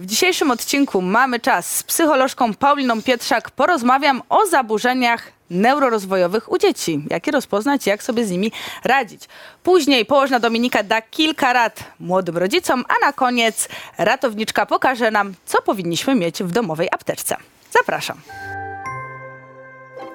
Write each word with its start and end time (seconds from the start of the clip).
W 0.00 0.06
dzisiejszym 0.06 0.50
odcinku 0.50 1.02
mamy 1.02 1.40
czas 1.40 1.76
z 1.76 1.82
psycholożką 1.82 2.54
Pauliną 2.54 3.02
Pietrzak. 3.02 3.50
Porozmawiam 3.50 4.22
o 4.28 4.46
zaburzeniach 4.46 5.32
neurorozwojowych 5.50 6.52
u 6.52 6.58
dzieci. 6.58 7.04
Jak 7.10 7.26
je 7.26 7.32
rozpoznać, 7.32 7.86
jak 7.86 8.02
sobie 8.02 8.24
z 8.24 8.30
nimi 8.30 8.52
radzić. 8.84 9.28
Później 9.62 10.06
położna 10.06 10.40
Dominika 10.40 10.82
da 10.82 11.02
kilka 11.02 11.52
rad 11.52 11.84
młodym 12.00 12.38
rodzicom, 12.38 12.84
a 12.88 13.06
na 13.06 13.12
koniec 13.12 13.68
ratowniczka 13.98 14.66
pokaże 14.66 15.10
nam, 15.10 15.34
co 15.46 15.62
powinniśmy 15.62 16.14
mieć 16.14 16.42
w 16.42 16.52
domowej 16.52 16.88
apteczce. 16.92 17.36
Zapraszam. 17.70 18.20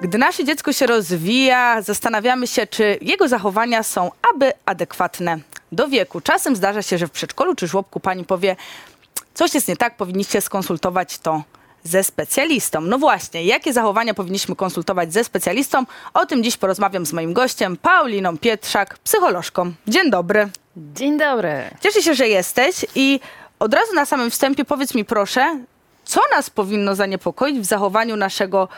Gdy 0.00 0.18
nasze 0.18 0.44
dziecko 0.44 0.72
się 0.72 0.86
rozwija, 0.86 1.82
zastanawiamy 1.82 2.46
się, 2.46 2.66
czy 2.66 2.98
jego 3.00 3.28
zachowania 3.28 3.82
są 3.82 4.10
aby 4.34 4.52
adekwatne 4.66 5.38
do 5.72 5.88
wieku. 5.88 6.20
Czasem 6.20 6.56
zdarza 6.56 6.82
się, 6.82 6.98
że 6.98 7.06
w 7.06 7.10
przedszkolu 7.10 7.54
czy 7.54 7.66
żłobku 7.66 8.00
pani 8.00 8.24
powie, 8.24 8.56
coś 9.40 9.54
jest 9.54 9.68
nie 9.68 9.76
tak, 9.76 9.96
powinniście 9.96 10.40
skonsultować 10.40 11.18
to 11.18 11.42
ze 11.84 12.04
specjalistą. 12.04 12.80
No 12.80 12.98
właśnie, 12.98 13.44
jakie 13.44 13.72
zachowania 13.72 14.14
powinniśmy 14.14 14.56
konsultować 14.56 15.12
ze 15.12 15.24
specjalistą? 15.24 15.84
O 16.14 16.26
tym 16.26 16.42
dziś 16.44 16.56
porozmawiam 16.56 17.06
z 17.06 17.12
moim 17.12 17.32
gościem, 17.32 17.76
Pauliną 17.76 18.38
Pietrzak, 18.38 18.98
psycholożką. 18.98 19.72
Dzień 19.88 20.10
dobry. 20.10 20.48
Dzień 20.76 21.18
dobry. 21.18 21.70
Cieszę 21.80 22.02
się, 22.02 22.14
że 22.14 22.28
jesteś 22.28 22.86
i 22.94 23.20
od 23.58 23.74
razu 23.74 23.94
na 23.94 24.06
samym 24.06 24.30
wstępie 24.30 24.64
powiedz 24.64 24.94
mi 24.94 25.04
proszę, 25.04 25.60
co 26.04 26.20
nas 26.36 26.50
powinno 26.50 26.94
zaniepokoić 26.94 27.60
w 27.60 27.64
zachowaniu 27.64 28.16
naszego 28.16 28.68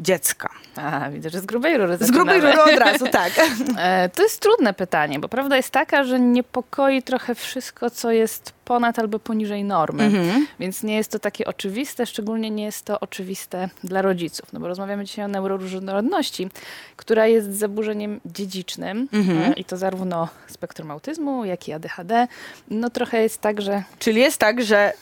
dziecka? 0.00 0.50
A, 0.76 1.10
widzę, 1.10 1.30
że 1.30 1.40
z 1.40 1.46
grubej 1.46 1.78
rury 1.78 1.96
Z 2.00 2.10
grubej 2.10 2.40
rury 2.40 2.62
od 2.62 2.78
razu, 2.78 3.04
tak. 3.08 3.32
E, 3.78 4.08
To 4.08 4.22
jest 4.22 4.40
trudne 4.40 4.74
pytanie, 4.74 5.18
bo 5.18 5.28
prawda 5.28 5.56
jest 5.56 5.70
taka, 5.70 6.04
że 6.04 6.20
niepokoi 6.20 7.02
trochę 7.02 7.34
wszystko, 7.34 7.90
co 7.90 8.10
jest 8.10 8.52
ponad 8.64 8.98
albo 8.98 9.18
poniżej 9.18 9.64
normy. 9.64 10.04
Mhm. 10.04 10.46
Więc 10.60 10.82
nie 10.82 10.96
jest 10.96 11.10
to 11.10 11.18
takie 11.18 11.46
oczywiste, 11.46 12.06
szczególnie 12.06 12.50
nie 12.50 12.64
jest 12.64 12.84
to 12.84 13.00
oczywiste 13.00 13.68
dla 13.84 14.02
rodziców. 14.02 14.52
No 14.52 14.60
bo 14.60 14.68
rozmawiamy 14.68 15.04
dzisiaj 15.04 15.24
o 15.24 15.28
neuroróżnorodności, 15.28 16.48
która 16.96 17.26
jest 17.26 17.52
zaburzeniem 17.58 18.20
dziedzicznym 18.26 19.08
Mhm. 19.12 19.38
e, 19.38 19.52
i 19.52 19.64
to 19.64 19.76
zarówno 19.76 20.28
spektrum 20.46 20.90
autyzmu, 20.90 21.44
jak 21.44 21.68
i 21.68 21.72
ADHD. 21.72 22.28
No 22.70 22.90
trochę 22.90 23.22
jest 23.22 23.40
tak, 23.40 23.60
że 23.60 23.82
Czyli 23.98 24.20
jest 24.20 24.38
tak, 24.38 24.62
że 24.62 24.92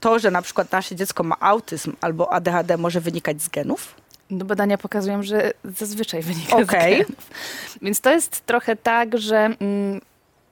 to, 0.00 0.18
że 0.18 0.30
na 0.30 0.42
przykład 0.42 0.72
nasze 0.72 0.96
dziecko 0.96 1.22
ma 1.22 1.36
autyzm 1.40 1.92
albo 2.00 2.32
ADHD 2.32 2.76
może 2.76 3.00
wynikać 3.00 3.42
z 3.42 3.48
genów? 3.48 3.94
No 4.30 4.44
badania 4.44 4.78
pokazują, 4.78 5.22
że 5.22 5.52
zazwyczaj 5.64 6.22
wynika 6.22 6.56
Okej. 6.56 6.94
z 6.94 7.06
genów. 7.06 7.30
Więc 7.82 8.00
to 8.00 8.10
jest 8.10 8.46
trochę 8.46 8.76
tak, 8.76 9.18
że 9.18 9.36
mm, 9.60 10.00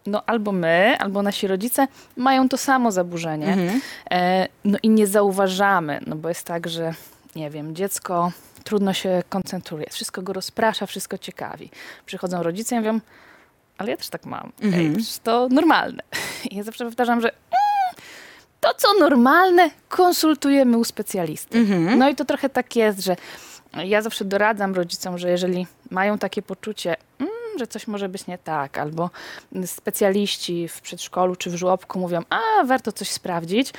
no 0.06 0.22
albo 0.26 0.52
my, 0.52 0.96
albo 0.98 1.22
nasi 1.22 1.46
rodzice 1.46 1.88
mają 2.16 2.48
to 2.48 2.56
samo 2.56 2.92
zaburzenie. 2.92 3.46
Mhm. 3.46 3.80
E, 4.10 4.48
no 4.64 4.78
i 4.82 4.88
nie 4.88 5.06
zauważamy, 5.06 6.00
no 6.06 6.16
bo 6.16 6.28
jest 6.28 6.44
tak, 6.44 6.68
że 6.68 6.94
nie 7.36 7.50
wiem, 7.50 7.74
dziecko 7.74 8.32
trudno 8.64 8.92
się 8.94 9.22
koncentruje, 9.28 9.86
wszystko 9.90 10.22
go 10.22 10.32
rozprasza, 10.32 10.86
wszystko 10.86 11.18
ciekawi. 11.18 11.70
Przychodzą 12.06 12.42
rodzice 12.42 12.76
i 12.76 12.78
mówią, 12.78 13.00
ale 13.78 13.90
ja 13.90 13.96
też 13.96 14.08
tak 14.08 14.26
mam. 14.26 14.52
Mhm. 14.62 14.96
Ej, 14.96 15.04
to 15.22 15.48
normalne. 15.50 16.02
I 16.50 16.56
ja 16.56 16.62
zawsze 16.62 16.84
powtarzam, 16.84 17.20
że 17.20 17.28
mm, 17.30 18.04
to, 18.60 18.74
co 18.76 18.88
normalne, 19.00 19.70
konsultujemy 19.88 20.78
u 20.78 20.84
specjalisty. 20.84 21.58
Mhm. 21.58 21.98
No 21.98 22.08
i 22.08 22.14
to 22.14 22.24
trochę 22.24 22.48
tak 22.48 22.76
jest, 22.76 23.00
że 23.04 23.16
ja 23.84 24.02
zawsze 24.02 24.24
doradzam 24.24 24.74
rodzicom, 24.74 25.18
że 25.18 25.30
jeżeli 25.30 25.66
mają 25.90 26.18
takie 26.18 26.42
poczucie, 26.42 26.96
mm, 27.18 27.32
że 27.58 27.66
coś 27.66 27.86
może 27.86 28.08
być 28.08 28.26
nie 28.26 28.38
tak, 28.38 28.78
albo 28.78 29.10
specjaliści 29.66 30.68
w 30.68 30.80
przedszkolu 30.80 31.36
czy 31.36 31.50
w 31.50 31.54
żłobku 31.54 31.98
mówią, 31.98 32.22
a 32.30 32.64
warto 32.64 32.92
coś 32.92 33.08
sprawdzić, 33.08 33.72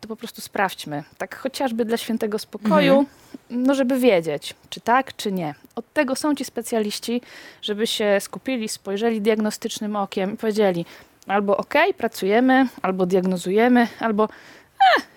to 0.00 0.08
po 0.08 0.16
prostu 0.16 0.40
sprawdźmy. 0.40 1.04
Tak 1.18 1.36
chociażby 1.36 1.84
dla 1.84 1.96
świętego 1.96 2.38
spokoju, 2.38 3.06
no 3.50 3.74
żeby 3.74 3.98
wiedzieć, 3.98 4.54
czy 4.70 4.80
tak, 4.80 5.16
czy 5.16 5.32
nie. 5.32 5.54
Od 5.76 5.92
tego 5.92 6.16
są 6.16 6.34
ci 6.34 6.44
specjaliści, 6.44 7.20
żeby 7.62 7.86
się 7.86 8.18
skupili, 8.20 8.68
spojrzeli 8.68 9.20
diagnostycznym 9.20 9.96
okiem 9.96 10.34
i 10.34 10.36
powiedzieli, 10.36 10.84
albo 11.26 11.56
ok, 11.56 11.74
pracujemy, 11.96 12.68
albo 12.82 13.06
diagnozujemy, 13.06 13.88
albo 14.00 14.28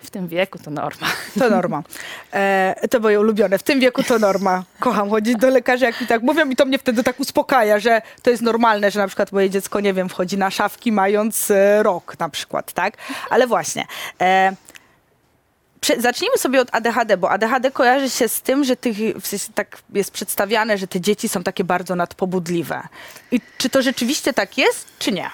w 0.02 0.10
tym 0.10 0.28
wieku 0.28 0.58
to 0.58 0.70
norma. 0.70 1.06
To 1.38 1.50
norma. 1.50 1.82
E, 2.32 2.88
to 2.90 3.00
moje 3.00 3.20
ulubione. 3.20 3.58
W 3.58 3.62
tym 3.62 3.80
wieku 3.80 4.02
to 4.02 4.18
norma. 4.18 4.64
Kocham 4.80 5.10
chodzić 5.10 5.36
do 5.36 5.50
lekarza, 5.50 5.86
jak 5.86 6.00
mi 6.00 6.06
tak 6.06 6.22
mówią 6.22 6.50
i 6.50 6.56
to 6.56 6.64
mnie 6.64 6.78
wtedy 6.78 7.04
tak 7.04 7.20
uspokaja, 7.20 7.78
że 7.78 8.02
to 8.22 8.30
jest 8.30 8.42
normalne, 8.42 8.90
że 8.90 9.00
na 9.00 9.06
przykład 9.06 9.32
moje 9.32 9.50
dziecko, 9.50 9.80
nie 9.80 9.94
wiem, 9.94 10.08
wchodzi 10.08 10.38
na 10.38 10.50
szafki 10.50 10.92
mając 10.92 11.50
e, 11.50 11.82
rok 11.82 12.16
na 12.18 12.28
przykład, 12.28 12.72
tak? 12.72 12.96
Ale 13.30 13.46
właśnie. 13.46 13.86
E, 14.20 14.52
Zacznijmy 15.98 16.38
sobie 16.38 16.60
od 16.60 16.68
ADHD, 16.74 17.16
bo 17.16 17.30
ADHD 17.30 17.70
kojarzy 17.70 18.10
się 18.10 18.28
z 18.28 18.42
tym, 18.42 18.64
że 18.64 18.76
tych, 18.76 18.96
w 19.20 19.26
sensie 19.26 19.52
tak 19.54 19.78
jest 19.92 20.10
przedstawiane, 20.10 20.78
że 20.78 20.86
te 20.86 21.00
dzieci 21.00 21.28
są 21.28 21.42
takie 21.42 21.64
bardzo 21.64 21.96
nadpobudliwe. 21.96 22.82
I 23.30 23.40
czy 23.58 23.70
to 23.70 23.82
rzeczywiście 23.82 24.32
tak 24.32 24.58
jest, 24.58 24.86
czy 24.98 25.12
nie? 25.12 25.30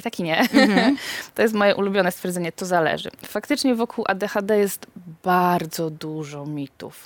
I 0.00 0.02
tak 0.02 0.20
i 0.20 0.22
nie. 0.22 0.48
To 1.34 1.42
jest 1.42 1.54
moje 1.54 1.76
ulubione 1.76 2.12
stwierdzenie, 2.12 2.52
to 2.52 2.66
zależy. 2.66 3.10
Faktycznie 3.26 3.74
wokół 3.74 4.04
ADHD 4.08 4.58
jest 4.58 4.86
bardzo 5.22 5.90
dużo 5.90 6.46
mitów. 6.46 7.04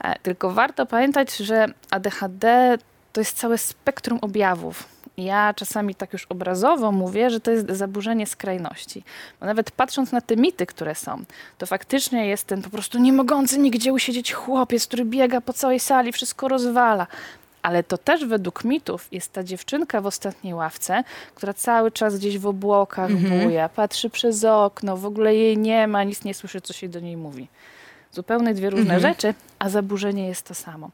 E, 0.00 0.18
Tylko 0.18 0.50
warto 0.50 0.86
pamiętać, 0.86 1.36
że 1.36 1.66
ADHD 1.90 2.78
to 3.12 3.20
jest 3.20 3.36
całe 3.36 3.58
spektrum 3.58 4.18
objawów. 4.22 4.88
Ja 5.16 5.54
czasami 5.54 5.94
tak 5.94 6.12
już 6.12 6.26
obrazowo 6.28 6.92
mówię, 6.92 7.30
że 7.30 7.40
to 7.40 7.50
jest 7.50 7.70
zaburzenie 7.70 8.26
skrajności. 8.26 9.04
Bo 9.40 9.46
nawet 9.46 9.70
patrząc 9.70 10.12
na 10.12 10.20
te 10.20 10.36
mity, 10.36 10.66
które 10.66 10.94
są, 10.94 11.24
to 11.58 11.66
faktycznie 11.66 12.26
jest 12.28 12.46
ten 12.46 12.62
po 12.62 12.70
prostu 12.70 12.98
nie 12.98 13.12
mogący 13.12 13.58
nigdzie 13.58 13.92
usiedzieć 13.92 14.32
chłopiec, 14.32 14.86
który 14.86 15.04
biega 15.04 15.40
po 15.40 15.52
całej 15.52 15.80
sali, 15.80 16.12
wszystko 16.12 16.48
rozwala. 16.48 17.06
Ale 17.62 17.82
to 17.82 17.98
też 17.98 18.24
według 18.24 18.64
mitów 18.64 19.08
jest 19.12 19.32
ta 19.32 19.44
dziewczynka 19.44 20.00
w 20.00 20.06
ostatniej 20.06 20.54
ławce, 20.54 21.04
która 21.34 21.54
cały 21.54 21.90
czas 21.90 22.18
gdzieś 22.18 22.38
w 22.38 22.46
obłokach 22.46 23.12
buja, 23.12 23.68
patrzy 23.68 24.10
przez 24.10 24.44
okno, 24.44 24.96
w 24.96 25.06
ogóle 25.06 25.34
jej 25.34 25.58
nie 25.58 25.86
ma, 25.86 26.04
nic 26.04 26.24
nie 26.24 26.34
słyszy, 26.34 26.60
co 26.60 26.72
się 26.72 26.88
do 26.88 27.00
niej 27.00 27.16
mówi. 27.16 27.48
Zupełnie 28.12 28.54
dwie 28.54 28.70
różne 28.70 29.00
rzeczy, 29.00 29.34
a 29.58 29.68
zaburzenie 29.68 30.28
jest 30.28 30.48
to 30.48 30.54
samo. 30.54 30.90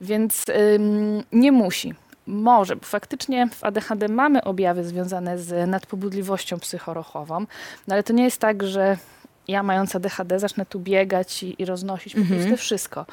Więc 0.00 0.44
ym, 0.48 1.22
nie 1.32 1.52
musi. 1.52 1.94
Może, 2.26 2.76
bo 2.76 2.84
faktycznie 2.84 3.48
w 3.48 3.64
ADHD 3.64 4.08
mamy 4.08 4.44
objawy 4.44 4.84
związane 4.84 5.38
z 5.38 5.70
nadpobudliwością 5.70 6.58
psychorochową, 6.58 7.40
no 7.86 7.94
ale 7.94 8.02
to 8.02 8.12
nie 8.12 8.24
jest 8.24 8.40
tak, 8.40 8.62
że 8.62 8.96
ja 9.48 9.62
mając 9.62 9.96
ADHD 9.96 10.38
zacznę 10.38 10.66
tu 10.66 10.80
biegać 10.80 11.42
i, 11.42 11.62
i 11.62 11.64
roznosić 11.64 12.14
po 12.14 12.24
prostu 12.24 12.56
wszystko. 12.56 13.06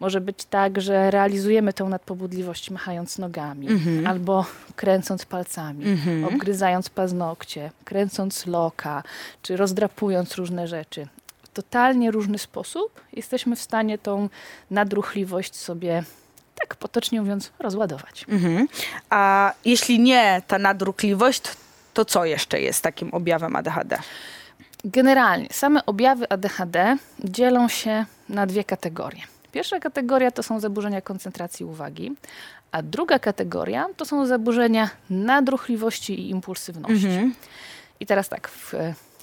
Może 0.00 0.20
być 0.20 0.44
tak, 0.44 0.80
że 0.80 1.10
realizujemy 1.10 1.72
tę 1.72 1.84
nadpobudliwość 1.84 2.70
machając 2.70 3.18
nogami, 3.18 3.68
albo 4.06 4.46
kręcąc 4.76 5.24
palcami, 5.24 5.84
obgryzając 6.28 6.88
paznokcie, 6.88 7.70
kręcąc 7.84 8.46
loka, 8.46 9.02
czy 9.42 9.56
rozdrapując 9.56 10.34
różne 10.34 10.68
rzeczy. 10.68 11.06
W 11.42 11.48
totalnie 11.48 12.10
różny 12.10 12.38
sposób 12.38 13.00
jesteśmy 13.12 13.56
w 13.56 13.60
stanie 13.60 13.98
tą 13.98 14.28
nadruchliwość 14.70 15.56
sobie, 15.56 16.04
tak 16.60 16.76
potocznie 16.76 17.20
mówiąc, 17.20 17.50
rozładować. 17.58 18.24
Mhm. 18.28 18.68
A 19.10 19.52
jeśli 19.64 20.00
nie 20.00 20.42
ta 20.46 20.58
nadrukliwość, 20.58 21.42
to 21.94 22.04
co 22.04 22.24
jeszcze 22.24 22.60
jest 22.60 22.82
takim 22.82 23.14
objawem 23.14 23.56
ADHD? 23.56 23.98
Generalnie 24.84 25.48
same 25.50 25.86
objawy 25.86 26.28
ADHD 26.28 26.96
dzielą 27.24 27.68
się 27.68 28.04
na 28.28 28.46
dwie 28.46 28.64
kategorie. 28.64 29.22
Pierwsza 29.52 29.80
kategoria 29.80 30.30
to 30.30 30.42
są 30.42 30.60
zaburzenia 30.60 31.00
koncentracji 31.00 31.66
uwagi, 31.66 32.12
a 32.72 32.82
druga 32.82 33.18
kategoria 33.18 33.86
to 33.96 34.04
są 34.04 34.26
zaburzenia 34.26 34.90
nadruchliwości 35.10 36.14
i 36.14 36.30
impulsywności. 36.30 37.34
I 38.00 38.06
teraz 38.06 38.28
tak, 38.28 38.48
w 38.48 38.74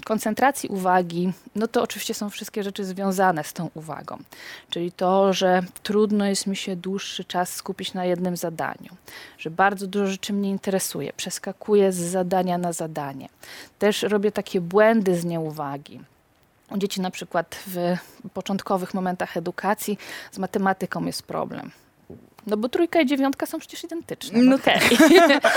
koncentracji 0.06 0.70
uwagi, 0.70 1.34
no 1.56 1.68
to 1.68 1.82
oczywiście 1.82 2.14
są 2.14 2.30
wszystkie 2.30 2.64
rzeczy 2.64 2.86
związane 2.86 3.44
z 3.44 3.54
tą 3.54 3.70
uwagą. 3.74 4.18
Czyli 4.70 4.92
to, 4.92 5.34
że 5.34 5.64
trudno 5.84 6.26
jest 6.26 6.48
mi 6.48 6.56
się 6.56 6.76
dłuższy 6.76 7.26
czas 7.26 7.54
skupić 7.54 7.94
na 7.94 8.06
jednym 8.06 8.38
zadaniu, 8.38 8.96
że 9.38 9.50
bardzo 9.50 9.88
dużo 9.88 10.08
rzeczy 10.08 10.34
mnie 10.34 10.50
interesuje, 10.50 11.14
przeskakuję 11.14 11.92
z 11.92 11.98
zadania 11.98 12.58
na 12.58 12.74
zadanie. 12.74 13.30
Też 13.80 14.02
robię 14.02 14.32
takie 14.32 14.62
błędy 14.62 15.16
z 15.16 15.26
nieuwagi. 15.26 16.00
U 16.72 16.78
dzieci 16.78 17.02
na 17.02 17.12
przykład 17.12 17.56
w 17.68 17.98
początkowych 18.34 18.94
momentach 18.94 19.38
edukacji 19.38 19.98
z 20.32 20.38
matematyką 20.38 21.06
jest 21.06 21.24
problem. 21.24 21.72
No 22.48 22.58
bo 22.58 22.70
trójka 22.70 23.02
i 23.02 23.06
dziewiątka 23.06 23.46
są 23.46 23.60
przecież 23.60 23.84
identyczne. 23.84 24.42
No 24.42 24.56
okej. 24.56 24.80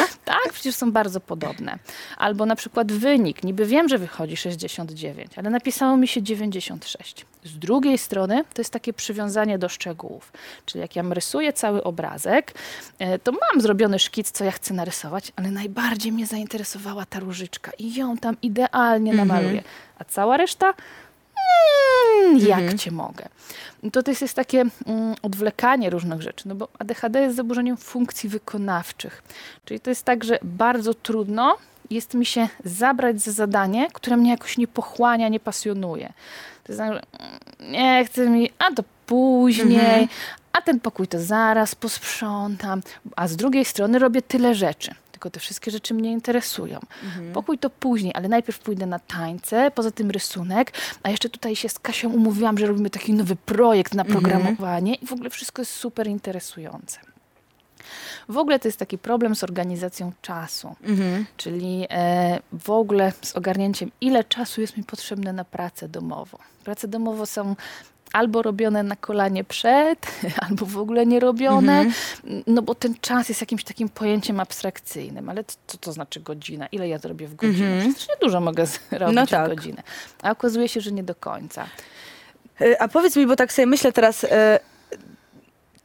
tak, 0.29 0.53
przecież 0.53 0.75
są 0.75 0.93
bardzo 0.93 1.21
podobne. 1.21 1.79
Albo 2.17 2.47
na 2.47 2.57
przykład 2.57 2.93
wynik. 2.93 3.45
Niby 3.45 3.67
wiem, 3.67 3.89
że 3.89 3.99
wychodzi 3.99 4.37
69, 4.37 5.31
ale 5.37 5.51
napisało 5.51 5.97
mi 5.97 6.09
się 6.09 6.23
96. 6.23 7.27
Z 7.45 7.59
drugiej 7.59 7.99
strony 7.99 8.45
to 8.55 8.61
jest 8.61 8.73
takie 8.73 8.93
przywiązanie 8.93 9.59
do 9.59 9.69
szczegółów. 9.69 10.33
Czyli 10.67 10.81
jak 10.81 10.97
ja 10.97 11.03
rysuję 11.11 11.53
cały 11.53 11.85
obrazek, 11.85 12.55
e, 12.99 13.19
to 13.19 13.33
mam 13.33 13.61
zrobiony 13.61 13.99
szkic, 13.99 14.31
co 14.31 14.45
ja 14.45 14.51
chcę 14.51 14.75
narysować, 14.75 15.33
ale 15.37 15.51
najbardziej 15.51 16.13
mnie 16.13 16.27
zainteresowała 16.27 17.07
ta 17.07 17.21
różyczka 17.21 17.73
i 17.79 17.95
ją 17.95 18.17
tam 18.17 18.37
idealnie 18.43 19.15
namaluję. 19.15 19.63
A 19.99 20.05
cała 20.05 20.37
reszta 20.37 20.75
mm, 22.25 22.39
jak 22.39 22.75
cię 22.75 22.91
mogę. 22.91 23.29
To 23.93 24.03
też 24.03 24.21
jest 24.21 24.35
takie 24.35 24.65
mm, 24.87 25.15
odwlekanie 25.23 25.91
różnych 25.91 26.23
rzeczy, 26.23 26.49
no 26.49 26.55
bo 26.55 26.69
ADHD 26.79 27.21
jest 27.21 27.37
zaburzeniem 27.37 27.77
funkcji 27.77 28.29
wykonawczych. 28.29 29.23
Czyli 29.65 29.81
to 29.81 29.91
jest 29.91 30.03
tak, 30.03 30.25
że 30.25 30.39
bardzo 30.43 30.95
trudno 30.95 31.57
jest 31.91 32.15
mi 32.15 32.27
się 32.27 32.49
zabrać 32.65 33.21
za 33.21 33.33
zadanie, 33.33 33.89
które 33.93 34.17
mnie 34.17 34.31
jakoś 34.31 34.59
nie 34.59 34.69
pochłania, 34.69 35.29
nie 35.29 35.41
pasjonuje. 35.41 36.13
To 36.65 36.73
jest 36.73 36.81
tak, 36.81 36.93
że 36.93 37.03
nie 37.61 38.05
chcę 38.05 38.29
mi, 38.31 38.51
a 38.59 38.75
to 38.75 38.85
później, 39.07 40.09
a 40.53 40.63
ten 40.63 40.81
pokój 40.81 41.09
to 41.09 41.21
zaraz 41.21 41.75
posprzątam, 41.75 42.83
a 43.17 43.29
z 43.29 43.37
drugiej 43.37 43.65
strony 43.65 43.99
robię 43.99 44.23
tyle 44.23 44.55
rzeczy 44.55 44.95
tylko 45.19 45.31
te 45.31 45.41
wszystkie 45.41 45.71
rzeczy 45.71 45.95
mnie 45.95 46.13
interesują. 46.13 46.81
Pokój 47.33 47.59
to 47.59 47.71
później, 47.71 48.13
ale 48.15 48.29
najpierw 48.29 48.59
pójdę 48.59 48.87
na 48.87 48.99
tańce, 48.99 49.71
poza 49.71 49.91
tym 49.91 50.11
rysunek, 50.11 50.73
a 51.03 51.11
jeszcze 51.11 51.29
tutaj 51.29 51.57
się 51.57 51.69
z 51.69 51.79
Kasią 51.79 52.13
umówiłam, 52.13 52.59
że 52.59 52.67
robimy 52.67 52.91
taki 52.91 53.13
nowy 53.13 53.37
projekt 53.37 53.95
na 53.95 54.05
programowanie 54.05 54.95
i 54.95 55.07
w 55.07 55.13
ogóle 55.13 55.31
wszystko 55.31 55.63
jest 55.63 55.73
super 55.73 56.07
interesujące. 56.07 56.99
W 58.29 58.39
ogóle 58.39 58.59
to 58.59 58.69
jest 58.69 58.79
taki 58.79 58.99
problem 58.99 59.35
z 59.37 59.45
organizacją 59.45 60.13
czasu, 60.23 60.77
czyli 61.37 61.87
e, 61.91 62.41
w 62.53 62.71
ogóle 62.71 63.13
z 63.23 63.37
ogarnięciem, 63.37 63.91
ile 64.01 64.25
czasu 64.25 64.61
jest 64.61 64.77
mi 64.77 64.85
potrzebne 64.85 65.33
na 65.33 65.45
pracę 65.45 65.89
domową. 65.89 66.39
Prace 66.65 66.89
domowe 66.89 67.27
są 67.27 67.57
albo 68.13 68.43
robione 68.43 68.83
na 68.83 68.97
kolanie 68.97 69.45
przed, 69.45 70.07
albo 70.49 70.67
w 70.67 70.79
ogóle 70.79 71.07
nie 71.07 71.21
robione, 71.21 71.87
no 72.47 72.63
bo 72.63 72.75
ten 72.75 72.95
czas 73.01 73.29
jest 73.29 73.41
jakimś 73.41 73.65
takim 73.65 73.89
pojęciem 73.89 74.41
abstrakcyjnym, 74.41 75.29
ale 75.29 75.45
co 75.67 75.79
to 75.79 75.93
znaczy 75.93 76.21
godzina? 76.21 76.67
Ile 76.67 76.89
ja 76.89 76.99
zrobię 76.99 77.29
w 77.29 77.35
godzinę? 77.35 77.83
Przecież 77.91 78.09
nie 78.09 78.15
dużo 78.21 78.41
mogę 78.41 78.67
zrobić 78.91 79.17
No 79.17 79.27
w 79.27 79.31
tak. 79.31 79.49
godzinę. 79.49 79.83
A 80.23 80.31
okazuje 80.31 80.69
się, 80.69 80.81
że 80.81 80.93
nie 80.93 81.03
do 81.03 81.15
końca. 81.15 81.67
E, 82.61 82.83
A 82.83 82.89
powiedz 82.89 83.17
mi, 83.17 83.27
bo 83.27 83.37
tak 83.37 83.53
sobie 83.53 83.67
myślę 83.67 83.93
teraz, 83.93 84.25
e, 84.25 84.61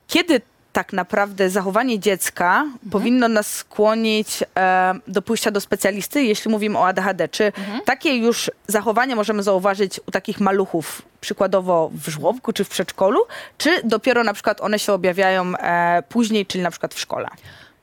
kiedy 0.07 0.41
tak 0.73 0.93
naprawdę 0.93 1.49
zachowanie 1.49 1.99
dziecka 1.99 2.61
Mhm. 2.61 2.79
powinno 2.91 3.27
nas 3.27 3.47
skłonić 3.55 4.43
e, 4.57 4.93
do 5.07 5.21
pójścia 5.21 5.51
do 5.51 5.61
specjalisty, 5.61 6.23
jeśli 6.23 6.51
mówimy 6.51 6.77
o 6.77 6.87
ADHD? 6.87 7.27
Czy 7.29 7.45
Mhm. 7.45 7.81
takie 7.85 8.15
już 8.17 8.51
zachowanie 8.67 9.15
możemy 9.15 9.43
zauważyć 9.43 9.99
u 10.07 10.11
takich 10.11 10.39
maluchów, 10.39 11.01
przykładowo 11.21 11.91
w 11.93 12.07
żłobku 12.09 12.53
czy 12.53 12.63
w 12.63 12.69
przedszkolu, 12.69 13.19
czy 13.57 13.69
dopiero 13.83 14.23
na 14.23 14.33
przykład 14.33 14.61
one 14.61 14.79
się 14.79 14.93
objawiają 14.93 15.57
e, 15.57 16.03
później, 16.09 16.45
czyli 16.45 16.63
na 16.63 16.71
przykład 16.71 16.93
w 16.93 16.99
szkole? 16.99 17.27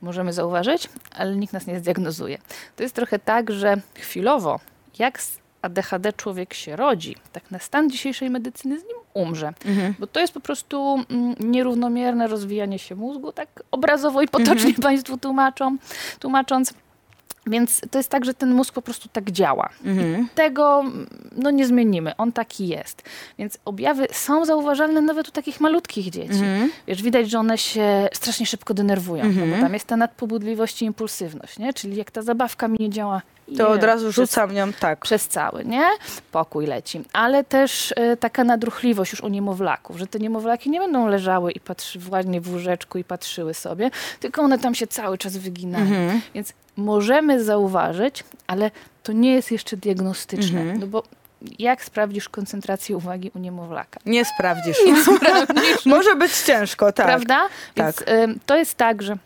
możemy 0.01 0.33
zauważyć, 0.33 0.89
ale 1.15 1.35
nikt 1.35 1.53
nas 1.53 1.67
nie 1.67 1.79
zdiagnozuje. 1.79 2.37
To 2.75 2.83
jest 2.83 2.95
trochę 2.95 3.19
tak, 3.19 3.51
że 3.51 3.75
chwilowo, 3.99 4.59
jak 4.99 5.21
z 5.21 5.37
ADHD 5.61 6.13
człowiek 6.13 6.53
się 6.53 6.75
rodzi, 6.75 7.15
tak 7.33 7.51
na 7.51 7.59
stan 7.59 7.89
dzisiejszej 7.89 8.29
medycyny 8.29 8.79
z 8.79 8.83
nim 8.83 8.97
umrze. 9.13 9.53
Bo 9.99 10.07
to 10.07 10.19
jest 10.19 10.33
po 10.33 10.39
prostu 10.39 11.05
mm, 11.09 11.35
nierównomierne 11.39 12.27
rozwijanie 12.27 12.79
się 12.79 12.95
mózgu, 12.95 13.31
tak 13.31 13.63
obrazowo 13.71 14.21
i 14.21 14.27
potocznie 14.27 14.73
Państwu 14.73 15.17
tłumaczą, 15.17 15.77
tłumacząc. 16.19 16.73
Więc 17.47 17.81
to 17.91 17.99
jest 17.99 18.09
tak, 18.09 18.25
że 18.25 18.33
ten 18.33 18.53
mózg 18.55 18.73
po 18.73 18.81
prostu 18.81 19.09
tak 19.09 19.31
działa. 19.31 19.69
I 20.21 20.35
tego 20.35 20.79
mm, 20.79 21.07
no, 21.37 21.51
nie 21.51 21.67
zmienimy. 21.67 22.15
On 22.17 22.31
taki 22.31 22.67
jest. 22.67 23.03
Więc 23.39 23.57
objawy 23.65 24.07
są 24.11 24.45
zauważalne 24.45 25.01
nawet 25.01 25.27
u 25.27 25.31
takich 25.31 25.61
malutkich 25.61 26.09
dzieci. 26.09 26.43
Wiesz, 26.87 27.03
widać, 27.03 27.29
że 27.29 27.39
one 27.39 27.57
się 27.57 28.09
strasznie 28.13 28.45
szybko 28.45 28.73
denerwują, 28.73 29.23
no, 29.23 29.55
bo 29.55 29.61
tam 29.61 29.73
jest 29.73 29.87
ta 29.87 29.97
nadpobudliwość 29.97 30.81
i 30.81 30.85
impulsywność, 30.85 31.59
nie? 31.59 31.73
Czyli 31.73 31.95
jak 31.95 32.11
ta 32.11 32.21
zabawka 32.21 32.67
mi 32.67 32.77
nie 32.79 32.89
działa, 32.89 33.21
To 33.57 33.69
od 33.69 33.83
razu 33.83 34.11
rzucam 34.11 34.51
nią 34.51 34.73
tak. 34.73 34.99
przez 34.99 35.27
cały, 35.27 35.65
nie? 35.65 35.85
Pokój 36.31 36.65
leci. 36.65 37.01
Ale 37.13 37.43
też 37.43 37.93
e, 37.95 38.17
taka 38.17 38.43
nadruchliwość 38.43 39.11
już 39.11 39.21
u 39.21 39.27
niemowlaków, 39.27 39.97
że 39.97 40.07
te 40.07 40.19
niemowlaki 40.19 40.69
nie 40.69 40.79
będą 40.79 41.07
leżały 41.07 41.51
i 41.51 41.59
patrzy 41.59 41.99
ładnie 42.09 42.41
w 42.41 42.51
łóżeczku 42.51 42.97
i 42.97 43.03
patrzyły 43.03 43.53
sobie, 43.53 43.91
tylko 44.19 44.41
one 44.41 44.59
tam 44.59 44.75
się 44.75 44.87
cały 44.87 45.17
czas 45.17 45.37
wyginają. 45.37 45.85
Więc 46.33 46.53
możemy 46.77 47.43
zauważyć, 47.43 48.23
ale 48.47 48.71
to 49.03 49.11
nie 49.11 49.33
jest 49.33 49.51
jeszcze 49.51 49.77
diagnostyczne, 49.77 50.63
no 50.79 50.87
bo 50.87 51.03
jak 51.59 51.83
sprawdzisz 51.83 52.29
koncentrację 52.29 52.97
uwagi 52.97 53.31
u 53.35 53.39
niemowlaka? 53.39 53.99
Nie 54.05 54.25
sprawdzisz. 54.25 54.77
Może 55.85 56.15
być 56.15 56.31
ciężko, 56.31 56.91
tak. 56.91 57.05
Prawda? 57.05 57.41
Tak. 57.75 57.85
Więc 57.85 58.09
ym, 58.23 58.39
to 58.45 58.55
jest 58.55 58.75
tak, 58.75 59.01
że 59.01 59.17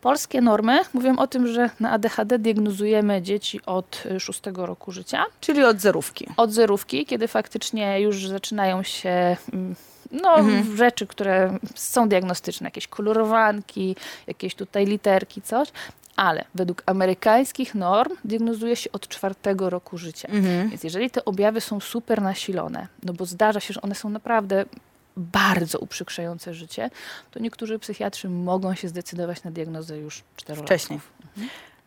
polskie 0.00 0.40
normy 0.40 0.80
mówią 0.92 1.16
o 1.16 1.26
tym, 1.26 1.46
że 1.46 1.70
na 1.80 1.90
ADHD 1.90 2.38
diagnozujemy 2.38 3.22
dzieci 3.22 3.60
od 3.66 4.02
y, 4.06 4.20
szóstego 4.20 4.66
roku 4.66 4.92
życia. 4.92 5.24
Czyli 5.40 5.64
od 5.64 5.80
zerówki. 5.80 6.26
od 6.36 6.52
zerówki, 6.52 7.06
kiedy 7.06 7.28
faktycznie 7.28 8.00
już 8.00 8.28
zaczynają 8.28 8.82
się 8.82 9.36
mm, 9.52 9.74
no, 10.10 10.36
rzeczy, 10.76 11.06
które 11.06 11.58
są 11.74 12.08
diagnostyczne, 12.08 12.66
jakieś 12.66 12.88
kolorowanki, 12.88 13.96
jakieś 14.26 14.54
tutaj 14.54 14.86
literki, 14.86 15.42
coś. 15.42 15.68
Ale 16.16 16.44
według 16.54 16.82
amerykańskich 16.86 17.74
norm 17.74 18.16
diagnozuje 18.24 18.76
się 18.76 18.92
od 18.92 19.08
czwartego 19.08 19.70
roku 19.70 19.98
życia. 19.98 20.28
Więc 20.70 20.84
jeżeli 20.84 21.10
te 21.10 21.24
objawy 21.24 21.60
są 21.60 21.80
super 21.80 22.22
nasilone, 22.22 22.86
no 23.02 23.12
bo 23.12 23.26
zdarza 23.26 23.60
się, 23.60 23.74
że 23.74 23.82
one 23.82 23.94
są 23.94 24.10
naprawdę 24.10 24.64
bardzo 25.20 25.78
uprzykrzające 25.78 26.54
życie, 26.54 26.90
to 27.30 27.38
niektórzy 27.38 27.78
psychiatrzy 27.78 28.28
mogą 28.28 28.74
się 28.74 28.88
zdecydować 28.88 29.42
na 29.42 29.50
diagnozę 29.50 29.98
już 29.98 30.22
czterolatków. 30.36 30.66
Wcześniej. 30.66 31.00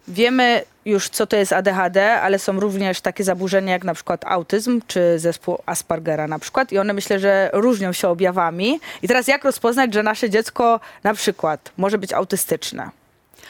Wiemy 0.07 0.63
już, 0.85 1.09
co 1.09 1.27
to 1.27 1.35
jest 1.35 1.53
ADHD, 1.53 2.21
ale 2.21 2.39
są 2.39 2.59
również 2.59 3.01
takie 3.01 3.24
zaburzenia 3.24 3.74
jak 3.74 3.83
na 3.83 3.94
przykład 3.94 4.25
autyzm 4.25 4.81
czy 4.88 5.19
zespół 5.19 5.57
Aspergera 5.65 6.27
na 6.27 6.39
przykład 6.39 6.71
i 6.71 6.77
one 6.77 6.94
myślę, 6.94 7.19
że 7.19 7.50
różnią 7.53 7.94
się 7.94 8.07
objawami. 8.07 8.80
I 9.01 9.07
teraz 9.07 9.27
jak 9.27 9.44
rozpoznać, 9.44 9.94
że 9.94 10.03
nasze 10.03 10.30
dziecko 10.30 10.80
na 11.03 11.13
przykład 11.13 11.71
może 11.77 11.97
być 11.97 12.13
autystyczne? 12.13 12.89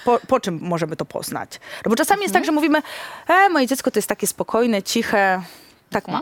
Po, 0.06 0.20
po 0.28 0.40
czym 0.40 0.60
możemy 0.62 0.96
to 0.96 1.06
poznać? 1.06 1.60
No 1.86 1.90
bo 1.90 1.96
czasami 1.96 2.22
jest 2.22 2.34
tak, 2.34 2.46
że 2.46 2.52
mówimy, 2.52 2.82
e, 3.28 3.50
moje 3.50 3.68
dziecko 3.68 3.92
to 3.92 4.00
jest 4.00 4.10
takie 4.10 4.28
spokojne, 4.28 4.84
ciche, 4.84 5.42
tak 5.90 6.08
ma. 6.08 6.22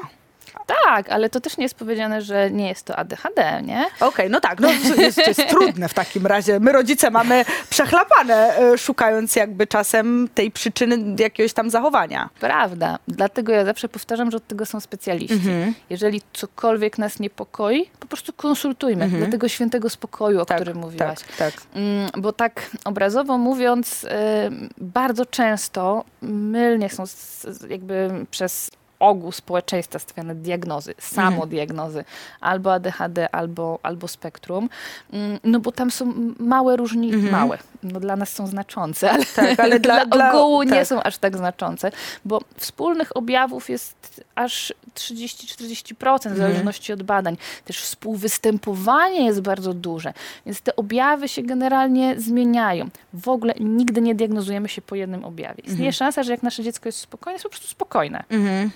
Tak, 0.85 1.09
ale 1.09 1.29
to 1.29 1.41
też 1.41 1.57
nie 1.57 1.63
jest 1.63 1.75
powiedziane, 1.75 2.21
że 2.21 2.51
nie 2.51 2.67
jest 2.67 2.85
to 2.85 2.95
ADHD, 2.95 3.61
nie? 3.61 3.85
Okej, 3.99 4.29
no 4.29 4.39
tak, 4.41 4.59
no 4.59 4.67
to 4.95 5.01
jest, 5.01 5.17
to 5.17 5.29
jest 5.29 5.47
trudne 5.47 5.89
w 5.89 5.93
takim 5.93 6.27
razie. 6.27 6.59
My 6.59 6.71
rodzice 6.71 7.11
mamy 7.11 7.45
przechlapane, 7.69 8.57
e, 8.57 8.77
szukając 8.77 9.35
jakby 9.35 9.67
czasem 9.67 10.29
tej 10.35 10.51
przyczyny 10.51 11.15
jakiegoś 11.23 11.53
tam 11.53 11.69
zachowania. 11.69 12.29
Prawda. 12.39 12.99
Dlatego 13.07 13.51
ja 13.51 13.65
zawsze 13.65 13.89
powtarzam, 13.89 14.31
że 14.31 14.37
od 14.37 14.47
tego 14.47 14.65
są 14.65 14.79
specjaliści. 14.79 15.33
Mhm. 15.33 15.73
Jeżeli 15.89 16.21
cokolwiek 16.33 16.97
nas 16.97 17.19
niepokoi, 17.19 17.89
po 17.99 18.07
prostu 18.07 18.33
konsultujmy. 18.33 19.03
Mhm. 19.03 19.21
Dla 19.21 19.31
tego 19.31 19.47
świętego 19.47 19.89
spokoju, 19.89 20.41
o 20.41 20.45
którym 20.45 20.77
mówiłaś. 20.77 21.19
Tak, 21.37 21.53
tak. 21.53 21.53
Bo 22.17 22.33
tak 22.33 22.69
obrazowo 22.85 23.37
mówiąc, 23.37 24.03
y, 24.03 24.07
bardzo 24.77 25.25
często 25.25 26.05
mylnie 26.21 26.89
są 26.89 27.03
jakby 27.69 28.09
przez 28.31 28.71
ogół 29.01 29.31
społeczeństwa 29.31 29.99
stawiane 29.99 30.35
diagnozy, 30.35 30.93
samodiagnozy, 30.99 32.03
albo 32.41 32.73
ADHD, 32.73 33.35
albo, 33.35 33.79
albo 33.83 34.07
spektrum, 34.07 34.69
Mm, 35.13 35.39
no 35.43 35.59
bo 35.59 35.71
tam 35.71 35.91
są 35.91 36.13
małe 36.39 36.75
różnice, 36.77 37.17
małe, 37.17 37.57
no 37.83 37.99
dla 37.99 38.15
nas 38.15 38.29
są 38.29 38.47
znaczące, 38.47 39.11
ale, 39.11 39.25
Tak, 39.25 39.59
ale 39.59 39.79
dla- 39.85 40.05
dla, 40.05 40.33
ogółu 40.33 40.63
nie 40.63 40.69
tak. 40.71 40.87
są 40.87 41.03
aż 41.03 41.17
tak 41.17 41.37
znaczące, 41.37 41.91
bo 42.25 42.41
wspólnych 42.57 43.17
objawów 43.17 43.69
jest 43.69 44.23
aż 44.35 44.73
30-40% 44.95 46.33
w 46.33 46.37
zależności 46.37 46.93
od 46.93 47.03
badań. 47.03 47.37
Też 47.65 47.77
współwystępowanie 47.81 49.25
jest 49.25 49.41
bardzo 49.41 49.73
duże, 49.73 50.13
więc 50.45 50.61
te 50.61 50.75
objawy 50.75 51.27
się 51.27 51.43
generalnie 51.43 52.19
zmieniają. 52.19 52.89
W 53.13 53.29
ogóle 53.29 53.53
nigdy 53.59 54.01
nie 54.01 54.15
diagnozujemy 54.15 54.69
się 54.69 54.81
po 54.81 54.95
jednym 54.95 55.25
objawie. 55.25 55.63
Istnieje 55.63 55.93
szansa, 55.93 56.23
że 56.23 56.31
jak 56.31 56.43
nasze 56.43 56.63
dziecko 56.63 56.89
jest 56.89 56.99
spokojne, 56.99 57.33
jest 57.35 57.43
po 57.43 57.49
prostu 57.49 57.67
spokojne. 57.67 58.23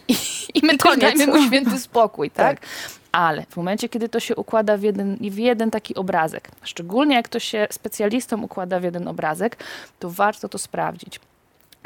I, 0.08 0.15
i 0.54 0.66
my 0.66 0.74
I 0.74 0.78
też 0.78 0.98
dajmy 0.98 1.28
mu 1.28 1.48
święty 1.48 1.80
spokój, 1.80 2.32
tak? 2.32 2.60
Tak. 2.60 2.70
Ale 3.12 3.46
w 3.50 3.58
momencie, 3.58 3.90
kiedy 3.90 4.10
to 4.10 4.20
się 4.20 4.36
układa 4.36 4.78
w 4.78 4.82
jeden, 4.82 5.18
w 5.18 5.38
jeden 5.38 5.72
taki 5.72 5.96
obrazek, 5.96 6.50
szczególnie 6.64 7.16
jak 7.16 7.30
to 7.30 7.40
się 7.40 7.68
specjalistom 7.72 8.44
układa 8.44 8.80
w 8.80 8.84
jeden 8.84 9.08
obrazek, 9.08 9.58
to 10.00 10.10
warto 10.10 10.50
to 10.50 10.58
sprawdzić. 10.58 11.20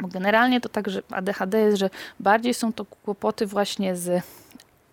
Bo 0.00 0.08
generalnie 0.08 0.60
to 0.60 0.68
tak, 0.68 0.88
że 0.88 1.02
ADHD 1.10 1.60
jest, 1.60 1.78
że 1.78 1.90
bardziej 2.20 2.54
są 2.54 2.72
to 2.72 2.84
kłopoty 2.84 3.46
właśnie 3.46 3.96
z 3.96 4.24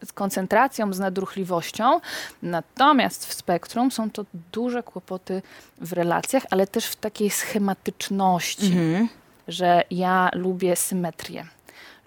z 0.06 0.14
koncentracją, 0.14 0.94
z 0.94 1.00
nadruchliwością. 1.00 2.00
Natomiast 2.44 3.26
w 3.26 3.34
spektrum 3.34 3.92
są 3.92 4.12
to 4.12 4.26
duże 4.52 4.84
kłopoty 4.84 5.42
w 5.82 5.94
relacjach, 5.94 6.44
ale 6.52 6.68
też 6.68 6.86
w 6.86 6.96
takiej 6.96 7.30
schematyczności, 7.30 8.78
że 9.48 9.84
ja 9.92 10.30
lubię 10.34 10.76
symetrię 10.76 11.46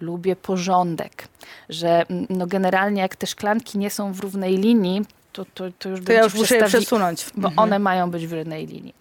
lubię 0.00 0.36
porządek, 0.36 1.28
że 1.68 2.06
mm, 2.08 2.26
no 2.30 2.46
generalnie 2.46 3.02
jak 3.02 3.16
te 3.16 3.26
szklanki 3.26 3.78
nie 3.78 3.90
są 3.90 4.12
w 4.12 4.20
równej 4.20 4.56
linii, 4.56 5.02
to, 5.32 5.44
to, 5.44 5.64
to 5.78 5.88
już 5.88 6.04
To 6.04 6.12
ja 6.12 6.22
już 6.24 6.34
muszę 6.34 6.56
je 6.56 6.64
przesunąć. 6.64 7.26
bo 7.34 7.50
one 7.56 7.78
mają 7.78 8.10
być 8.10 8.26
w 8.26 8.32
jednej 8.32 8.66
linii. 8.66 8.94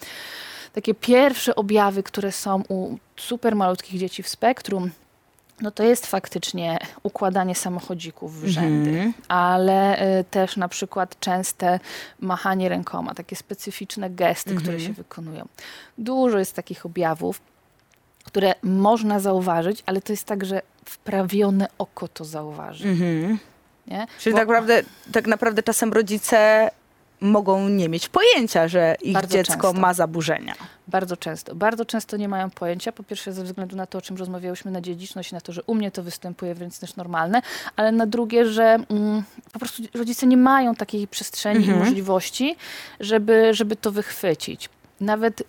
Takie 0.74 0.94
pierwsze 0.94 1.56
objawy, 1.56 2.04
które 2.04 2.32
są 2.32 2.64
u 2.70 2.98
super 3.18 3.56
malutkich 3.56 4.00
dzieci 4.00 4.24
w 4.24 4.28
spektrum, 4.30 4.92
no 5.62 5.72
to 5.72 5.84
jest 5.84 6.06
faktycznie 6.06 6.80
układanie 7.04 7.56
samochodzików 7.56 8.42
w 8.42 8.48
rzędy, 8.48 9.14
ale 9.28 10.02
y, 10.20 10.24
też 10.24 10.58
na 10.58 10.68
przykład 10.68 11.20
częste 11.20 11.80
machanie 12.20 12.70
rękoma, 12.70 13.14
takie 13.14 13.36
specyficzne 13.36 14.10
gesty, 14.10 14.56
które 14.56 14.80
się 14.80 14.94
wykonują. 14.94 15.48
Dużo 15.98 16.40
jest 16.40 16.56
takich 16.56 16.86
objawów, 16.86 17.42
które 18.24 18.56
można 18.64 19.20
zauważyć, 19.20 19.84
ale 19.86 20.02
to 20.02 20.14
jest 20.14 20.24
tak, 20.26 20.46
że 20.46 20.62
wprawione 20.90 21.68
oko 21.78 22.08
to 22.08 22.26
zauważy. 22.26 22.96
Nie? 23.88 24.08
Czyli 24.20 24.34
Bo- 24.34 24.40
tak 24.40 24.48
naprawdę, 24.48 24.84
tak 25.12 25.28
naprawdę 25.28 25.64
czasem 25.64 25.94
rodzice 25.94 26.70
mogą 27.22 27.70
nie 27.70 27.90
mieć 27.90 28.10
pojęcia, 28.10 28.68
że 28.68 28.96
ich 29.02 29.14
Bardzo 29.14 29.38
dziecko 29.38 29.54
często. 29.54 29.74
ma 29.74 29.94
zaburzenia. 29.94 30.54
Bardzo 30.88 31.18
często. 31.18 31.56
Bardzo 31.56 31.86
często 31.86 32.18
nie 32.18 32.28
mają 32.28 32.50
pojęcia. 32.50 32.92
Po 32.92 33.04
pierwsze 33.04 33.34
ze 33.34 33.44
względu 33.44 33.76
na 33.76 33.86
to, 33.86 33.98
o 33.98 34.02
czym 34.02 34.18
rozmawiałyśmy, 34.18 34.72
na 34.72 34.82
dziedziczność, 34.82 35.32
na 35.32 35.42
to, 35.42 35.52
że 35.52 35.64
u 35.64 35.76
mnie 35.76 35.92
to 35.92 36.04
występuje, 36.04 36.56
więc 36.56 36.80
też 36.80 36.96
normalne, 36.96 37.42
ale 37.76 37.92
na 37.92 38.06
drugie, 38.06 38.46
że 38.46 38.64
mm, 38.90 39.24
po 39.54 39.60
prostu 39.60 39.84
rodzice 39.94 40.28
nie 40.28 40.38
mają 40.38 40.76
takiej 40.76 41.08
przestrzeni 41.08 41.66
i 41.66 41.74
możliwości, 41.74 42.56
żeby, 43.00 43.54
żeby 43.54 43.76
to 43.76 43.92
wychwycić. 43.92 44.70
Nawet 45.02 45.44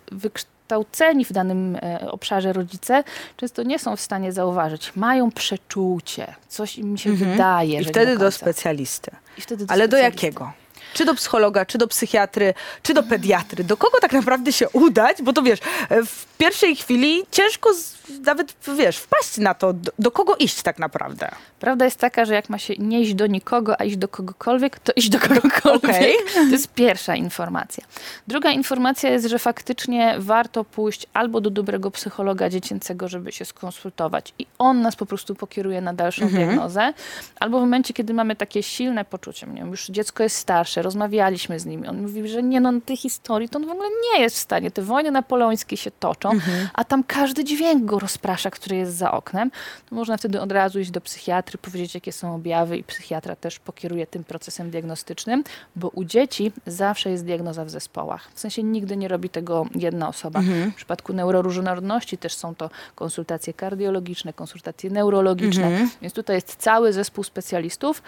wykształceni 0.71 1.25
w 1.25 1.31
danym 1.31 1.75
e, 1.81 2.11
obszarze 2.11 2.53
rodzice 2.53 3.03
często 3.37 3.63
nie 3.63 3.79
są 3.79 3.95
w 3.95 4.01
stanie 4.01 4.31
zauważyć. 4.31 4.95
Mają 4.95 5.31
przeczucie, 5.31 6.35
coś 6.47 6.77
im 6.77 6.97
się 6.97 7.13
wydaje. 7.13 7.81
I 7.81 7.85
wtedy 7.85 8.13
do 8.13 8.19
końca. 8.19 8.37
specjalisty. 8.37 9.11
I 9.37 9.41
wtedy 9.41 9.65
do 9.65 9.73
Ale 9.73 9.87
do 9.87 9.97
specjalisty. 9.97 10.25
jakiego? 10.25 10.51
Czy 10.93 11.05
do 11.05 11.15
psychologa, 11.15 11.65
czy 11.65 11.77
do 11.77 11.87
psychiatry, 11.87 12.53
czy 12.83 12.93
do 12.93 13.03
pediatry? 13.03 13.63
Do 13.63 13.77
kogo 13.77 13.97
tak 14.01 14.13
naprawdę 14.13 14.53
się 14.53 14.69
udać? 14.69 15.21
Bo 15.21 15.33
to 15.33 15.41
wiesz, 15.41 15.59
w 16.05 16.37
pierwszej 16.37 16.75
chwili 16.75 17.23
ciężko 17.31 17.73
z, 17.73 18.01
nawet, 18.25 18.53
wiesz, 18.77 18.97
wpaść 18.97 19.37
na 19.37 19.53
to, 19.53 19.73
do, 19.73 19.91
do 19.99 20.11
kogo 20.11 20.35
iść 20.35 20.61
tak 20.61 20.79
naprawdę. 20.79 21.31
Prawda 21.59 21.85
jest 21.85 21.97
taka, 21.97 22.25
że 22.25 22.33
jak 22.33 22.49
ma 22.49 22.57
się 22.57 22.73
nie 22.77 23.01
iść 23.01 23.13
do 23.13 23.27
nikogo, 23.27 23.81
a 23.81 23.83
iść 23.83 23.97
do 23.97 24.07
kogokolwiek, 24.07 24.79
to 24.79 24.91
iść 24.95 25.09
do 25.09 25.19
kogokolwiek. 25.27 25.95
Okej. 25.95 26.15
To 26.33 26.41
jest 26.41 26.73
pierwsza 26.73 27.15
informacja. 27.15 27.83
Druga 28.27 28.51
informacja 28.51 29.09
jest, 29.09 29.25
że 29.25 29.39
faktycznie 29.39 30.15
warto 30.19 30.63
pójść 30.63 31.07
albo 31.13 31.41
do 31.41 31.49
dobrego 31.49 31.91
psychologa 31.91 32.49
dziecięcego, 32.49 33.07
żeby 33.07 33.31
się 33.31 33.45
skonsultować 33.45 34.33
i 34.39 34.47
on 34.59 34.81
nas 34.81 34.95
po 34.95 35.05
prostu 35.05 35.35
pokieruje 35.35 35.81
na 35.81 35.93
dalszą 35.93 36.27
diagnozę, 36.27 36.93
albo 37.39 37.57
w 37.57 37.61
momencie, 37.61 37.93
kiedy 37.93 38.13
mamy 38.13 38.35
takie 38.35 38.63
silne 38.63 39.05
poczucie, 39.05 39.47
nie 39.47 39.61
wiem, 39.61 39.71
już 39.71 39.87
dziecko 39.87 40.23
jest 40.23 40.35
starsze, 40.35 40.80
rozmawialiśmy 40.81 41.59
z 41.59 41.65
nim, 41.65 41.85
on 41.89 42.01
mówi, 42.01 42.27
że 42.27 42.43
nie 42.43 42.61
no, 42.61 42.73
tej 42.85 42.97
historii 42.97 43.49
to 43.49 43.59
on 43.59 43.65
w 43.65 43.69
ogóle 43.69 43.87
nie 44.13 44.21
jest 44.21 44.35
w 44.35 44.39
stanie, 44.39 44.71
te 44.71 44.81
wojny 44.81 45.11
napoleońskie 45.11 45.77
się 45.77 45.91
toczą, 45.91 46.29
a 46.73 46.83
tam 46.83 47.03
każdy 47.03 47.43
dźwięk 47.43 47.85
go 47.85 47.99
rozprasza, 47.99 48.51
który 48.51 48.75
jest 48.75 48.95
za 48.95 49.11
oknem, 49.11 49.51
można 49.91 50.17
wtedy 50.17 50.41
od 50.41 50.51
razu 50.51 50.79
iść 50.79 50.91
do 50.91 51.01
psychiatry, 51.01 51.57
powiedzieć, 51.57 51.95
jakie 51.95 52.11
są 52.11 52.35
objawy 52.35 52.77
i 52.77 52.83
psychiatra 52.83 53.35
też 53.35 53.59
pokieruje 53.59 54.07
tym 54.07 54.23
procesem 54.23 54.69
diagnostycznym, 54.69 55.43
bo 55.75 55.89
u 55.89 56.03
dzieci 56.03 56.51
zawsze 56.67 57.09
jest 57.11 57.25
diagnoza 57.25 57.65
w 57.65 57.69
zespołach. 57.69 58.31
W 58.33 58.39
sensie 58.39 58.63
nigdy 58.63 58.97
nie 58.97 59.07
robi 59.07 59.29
tego 59.29 59.65
jedna 59.75 60.07
osoba. 60.07 60.41
W 60.71 60.75
przypadku 60.75 61.13
neuroróżnorodności 61.13 62.17
też 62.17 62.33
są 62.33 62.55
to 62.55 62.69
konsultacje 62.95 63.53
kardiologiczne, 63.53 64.33
konsultacje 64.33 64.89
neurologiczne, 64.89 65.87
więc 66.01 66.13
tutaj 66.13 66.35
jest 66.35 66.55
cały 66.55 66.93
zespół 66.93 67.23
specjalistów. 67.23 68.03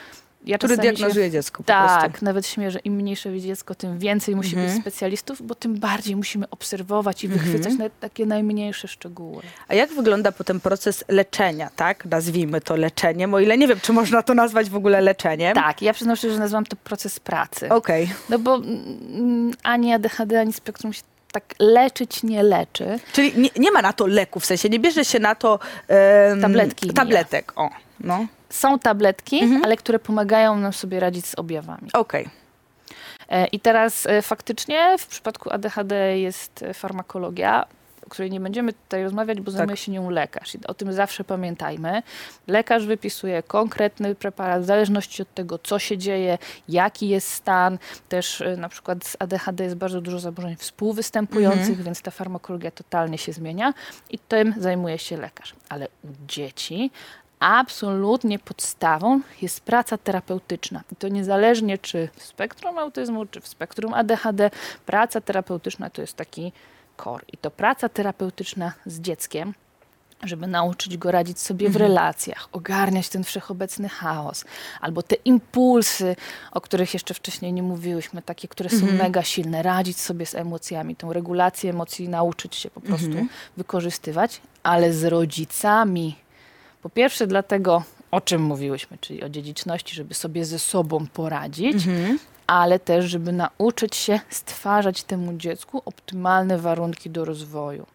Ja 0.46 0.58
Który 0.58 0.76
czasami 0.78 0.88
się- 0.88 0.94
diagnozuje 0.94 1.32
dziecko 1.32 1.64
po 1.64 1.68
tak, 1.68 2.22
nawet 2.22 2.48
śmieję, 2.48 2.72
że 2.72 2.80
im 2.80 2.94
mniejsze 2.94 3.40
dziecko, 3.40 3.76
tym 3.76 4.00
więcej 4.00 4.36
musi 4.36 4.56
być 4.56 4.72
specjalistów, 4.82 5.42
bo 5.42 5.56
tym 5.56 5.80
bardziej 5.80 6.16
musimy 6.16 6.50
obserwować 6.50 7.24
i 7.24 7.28
wychwycać 7.28 7.74
nawet 7.74 8.00
takie 8.00 8.26
najmniejsze 8.26 8.88
szczegóły. 8.88 9.44
A 9.68 9.76
jak 9.76 9.94
wygląda 9.94 10.32
potem 10.32 10.60
proces 10.60 11.04
leczenia, 11.08 11.70
tak? 11.76 12.06
Nazwijmy 12.06 12.62
to 12.62 12.76
leczeniem, 12.76 13.34
o 13.34 13.40
ile 13.40 13.58
nie 13.58 13.68
wiem, 13.68 13.80
czy 13.80 13.94
można 13.94 14.24
to 14.24 14.34
nazwać 14.34 14.70
w 14.70 14.76
ogóle 14.76 15.02
leczeniem. 15.02 15.56
Tak, 15.56 15.82
ja 15.82 15.94
przyznam 15.94 16.16
szczerze, 16.16 16.34
że 16.34 16.40
nazywam 16.40 16.66
to 16.66 16.76
proces 16.76 17.20
pracy. 17.20 17.70
Okej. 17.70 18.10
No 18.30 18.40
bo 18.40 18.56
mm, 18.56 19.52
ani 19.64 19.94
ADHD, 19.94 20.40
ani 20.40 20.54
spektrum 20.54 20.94
się 20.94 21.02
tak 21.34 21.44
leczyć 21.60 22.24
nie 22.24 22.44
leczy. 22.44 23.00
Czyli 23.14 23.34
nie, 23.42 23.50
nie 23.56 23.72
ma 23.72 23.82
na 23.82 23.94
to 23.94 24.08
leku, 24.08 24.40
w 24.40 24.46
sensie 24.46 24.70
nie 24.70 24.80
bierze 24.80 25.06
się 25.06 25.20
na 25.20 25.36
to 25.36 25.60
em, 25.88 26.42
Tabletki 26.42 26.94
tabletek. 26.94 27.54
O, 27.56 27.70
no. 28.00 28.26
Są 28.50 28.80
tabletki, 28.80 29.40
Mhm. 29.44 29.64
ale 29.66 29.78
które 29.78 30.00
pomagają 30.00 30.56
nam 30.58 30.74
sobie 30.74 31.00
radzić 31.00 31.26
z 31.26 31.36
objawami. 31.36 31.90
Okej. 31.94 32.30
E, 33.30 33.46
I 33.48 33.60
teraz 33.60 34.06
e, 34.06 34.22
faktycznie 34.22 34.96
w 35.00 35.08
przypadku 35.08 35.50
ADHD 35.54 36.20
jest 36.20 36.64
e, 36.64 36.74
farmakologia, 36.74 37.66
o 38.06 38.10
której 38.10 38.32
nie 38.32 38.40
będziemy 38.40 38.74
tutaj 38.74 39.04
rozmawiać, 39.04 39.42
bo 39.42 39.52
zajmuje 39.52 39.78
się 39.78 39.92
nią 39.92 40.10
lekarz. 40.10 40.56
I 40.56 40.68
o 40.68 40.74
tym 40.74 40.94
zawsze 40.94 41.24
pamiętajmy. 41.24 42.04
Lekarz 42.48 42.86
wypisuje 42.86 43.44
konkretny 43.44 44.16
preparat 44.16 44.62
w 44.62 44.66
zależności 44.66 45.22
od 45.22 45.34
tego, 45.34 45.60
co 45.60 45.80
się 45.80 45.98
dzieje, 45.98 46.38
jaki 46.70 47.10
jest 47.10 47.32
stan. 47.32 47.78
Też 48.10 48.42
e, 48.42 48.58
na 48.58 48.70
przykład 48.70 49.06
z 49.06 49.16
ADHD 49.20 49.64
jest 49.64 49.76
bardzo 49.76 50.02
dużo 50.02 50.20
zaburzeń 50.20 50.56
współwystępujących, 50.56 51.84
więc 51.84 52.02
ta 52.02 52.12
farmakologia 52.12 52.72
totalnie 52.72 53.18
się 53.18 53.34
zmienia 53.34 53.74
i 54.10 54.20
tym 54.20 54.54
zajmuje 54.58 54.98
się 54.98 55.18
lekarz. 55.18 55.56
Ale 55.70 55.88
u 56.04 56.08
dzieci 56.28 56.92
absolutnie 57.44 58.40
podstawą 58.40 59.22
jest 59.42 59.62
praca 59.62 59.98
terapeutyczna. 59.98 60.84
I 60.92 60.96
to 60.96 61.08
niezależnie 61.08 61.78
czy 61.78 62.10
w 62.16 62.24
spektrum 62.24 62.78
autyzmu, 62.78 63.26
czy 63.26 63.42
w 63.42 63.48
spektrum 63.48 63.94
ADHD, 63.94 64.52
praca 64.86 65.22
terapeutyczna 65.22 65.90
to 65.90 66.02
jest 66.02 66.14
taki 66.14 66.52
I 67.34 67.38
to 67.38 67.52
praca 67.52 67.90
terapeutyczna 67.90 68.74
z 68.86 69.00
dzieckiem, 69.00 69.54
żeby 70.24 70.48
nauczyć 70.48 70.98
go 70.98 71.12
radzić 71.12 71.40
sobie 71.40 71.70
w 71.70 71.76
relacjach, 71.76 72.50
ogarniać 72.52 73.10
ten 73.10 73.24
wszechobecny 73.24 73.90
chaos, 73.90 74.46
albo 74.82 75.04
te 75.04 75.16
impulsy, 75.16 76.16
o 76.52 76.62
których 76.62 76.94
jeszcze 76.94 77.14
wcześniej 77.14 77.54
nie 77.54 77.64
mówiłyśmy, 77.64 78.22
takie, 78.22 78.48
które 78.48 78.70
są 78.70 78.86
mega 78.86 79.24
silne, 79.24 79.64
radzić 79.64 80.00
sobie 80.00 80.26
z 80.26 80.36
emocjami, 80.36 80.96
tą 80.96 81.14
regulację 81.14 81.70
emocji 81.70 82.10
nauczyć 82.10 82.56
się 82.56 82.70
po 82.70 82.82
prostu 82.82 83.10
wykorzystywać, 83.58 84.42
ale 84.64 84.94
z 84.94 85.04
rodzicami. 85.04 86.16
Po 86.82 86.90
pierwsze 86.90 87.28
dlatego, 87.28 87.84
o 88.12 88.22
czym 88.22 88.42
mówiłyśmy, 88.42 88.98
czyli 88.98 89.24
o 89.24 89.30
dziedziczności, 89.30 89.96
żeby 89.96 90.14
sobie 90.14 90.46
ze 90.46 90.60
sobą 90.60 91.08
poradzić, 91.08 91.86
ale 92.48 92.80
też, 92.80 93.06
żeby 93.06 93.32
nauczyć 93.32 93.96
się 93.96 94.20
stwarzać 94.30 95.04
temu 95.04 95.38
dziecku 95.38 95.82
optymalne 95.86 96.58
warunki 96.58 97.10
do 97.10 97.26
rozwoju. 97.26 97.86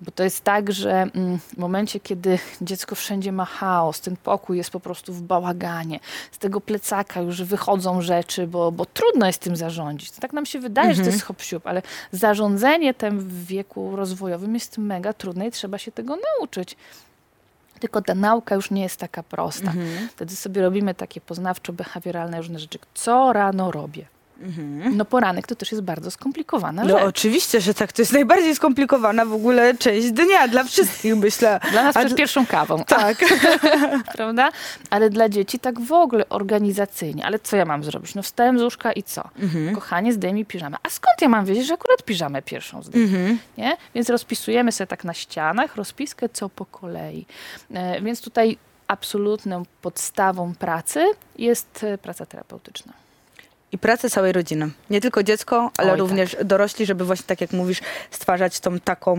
Bo 0.00 0.10
to 0.10 0.24
jest 0.24 0.40
tak, 0.44 0.72
że 0.72 0.90
mm, 0.92 1.38
w 1.38 1.56
momencie, 1.56 2.00
kiedy 2.00 2.38
dziecko 2.60 2.94
wszędzie 2.94 3.32
ma 3.32 3.44
chaos, 3.44 4.00
ten 4.00 4.16
pokój 4.16 4.56
jest 4.56 4.70
po 4.70 4.80
prostu 4.80 5.12
w 5.12 5.22
bałaganie, 5.22 6.00
z 6.32 6.38
tego 6.38 6.60
plecaka 6.60 7.20
już 7.20 7.42
wychodzą 7.42 8.02
rzeczy, 8.02 8.46
bo, 8.46 8.72
bo 8.72 8.86
trudno 8.86 9.26
jest 9.26 9.38
tym 9.38 9.56
zarządzić. 9.56 10.10
To 10.10 10.20
tak 10.20 10.32
nam 10.32 10.46
się 10.46 10.58
wydaje, 10.58 10.94
że 10.94 11.02
to 11.02 11.10
jest 11.10 11.22
hop 11.22 11.36
ale 11.64 11.82
zarządzanie 12.12 12.94
tym 12.94 13.20
w 13.20 13.46
wieku 13.46 13.96
rozwojowym 13.96 14.54
jest 14.54 14.78
mega 14.78 15.12
trudne 15.12 15.46
i 15.46 15.50
trzeba 15.50 15.78
się 15.78 15.92
tego 15.92 16.16
nauczyć. 16.38 16.76
Tylko 17.80 18.02
ta 18.02 18.14
nauka 18.14 18.54
już 18.54 18.70
nie 18.70 18.82
jest 18.82 18.96
taka 19.00 19.22
prosta. 19.22 19.72
Wtedy 20.10 20.36
sobie 20.36 20.62
robimy 20.62 20.94
takie 20.94 21.20
poznawczo-behawioralne 21.20 22.36
różne 22.36 22.58
rzeczy. 22.58 22.78
Co 22.94 23.32
rano 23.32 23.70
robię? 23.70 24.06
No 24.92 25.04
poranek 25.04 25.46
to 25.46 25.54
też 25.54 25.72
jest 25.72 25.84
bardzo 25.84 26.10
skomplikowana 26.10 26.84
No 26.84 26.98
rzecz. 26.98 27.08
oczywiście, 27.08 27.60
że 27.60 27.74
tak. 27.74 27.92
To 27.92 28.02
jest 28.02 28.12
najbardziej 28.12 28.54
skomplikowana 28.56 29.24
w 29.24 29.32
ogóle 29.32 29.74
część 29.74 30.10
dnia 30.10 30.48
dla 30.48 30.64
wszystkich, 30.64 31.16
myślę. 31.16 31.60
Dla 31.70 31.82
nas 31.82 31.96
A 31.96 32.04
przed 32.04 32.14
pierwszą 32.16 32.46
kawą, 32.46 32.84
Tak. 32.98 33.16
prawda? 34.16 34.50
Ale 34.90 35.10
dla 35.10 35.28
dzieci 35.28 35.58
tak 35.58 35.80
w 35.80 35.92
ogóle 35.92 36.28
organizacyjnie. 36.28 37.26
Ale 37.26 37.38
co 37.38 37.56
ja 37.56 37.64
mam 37.64 37.84
zrobić? 37.84 38.14
No 38.14 38.22
wstałem 38.22 38.58
z 38.58 38.62
łóżka 38.62 38.92
i 38.92 39.02
co? 39.02 39.28
Kochanie, 39.74 40.12
zdejmij 40.12 40.44
piżamę. 40.44 40.76
A 40.82 40.90
skąd 40.90 41.22
ja 41.22 41.28
mam 41.28 41.44
wiedzieć, 41.44 41.66
że 41.66 41.74
akurat 41.74 42.02
piżamę 42.02 42.42
pierwszą 42.42 42.82
zdejmę? 42.82 43.18
Nie? 43.58 43.76
Więc 43.94 44.10
rozpisujemy 44.10 44.72
sobie 44.72 44.86
tak 44.86 45.04
na 45.04 45.14
ścianach, 45.14 45.76
rozpiskę 45.76 46.28
co 46.28 46.48
po 46.48 46.64
kolei. 46.66 47.26
E, 47.74 48.00
więc 48.00 48.20
tutaj 48.20 48.58
absolutną 48.88 49.62
podstawą 49.82 50.54
pracy 50.54 51.04
jest 51.38 51.84
e, 51.84 51.98
praca 51.98 52.26
terapeutyczna. 52.26 52.92
I 53.76 53.78
pracę 53.78 54.10
całej 54.10 54.32
rodziny. 54.32 54.70
Nie 54.90 55.00
tylko 55.00 55.22
dziecko, 55.22 55.70
ale 55.78 55.92
Oj, 55.92 55.98
również 55.98 56.36
dorośli, 56.44 56.86
żeby 56.86 57.04
właśnie 57.04 57.24
tak 57.26 57.40
jak 57.40 57.52
mówisz, 57.52 57.80
stwarzać 58.10 58.60
tą 58.60 58.80
taką 58.80 59.16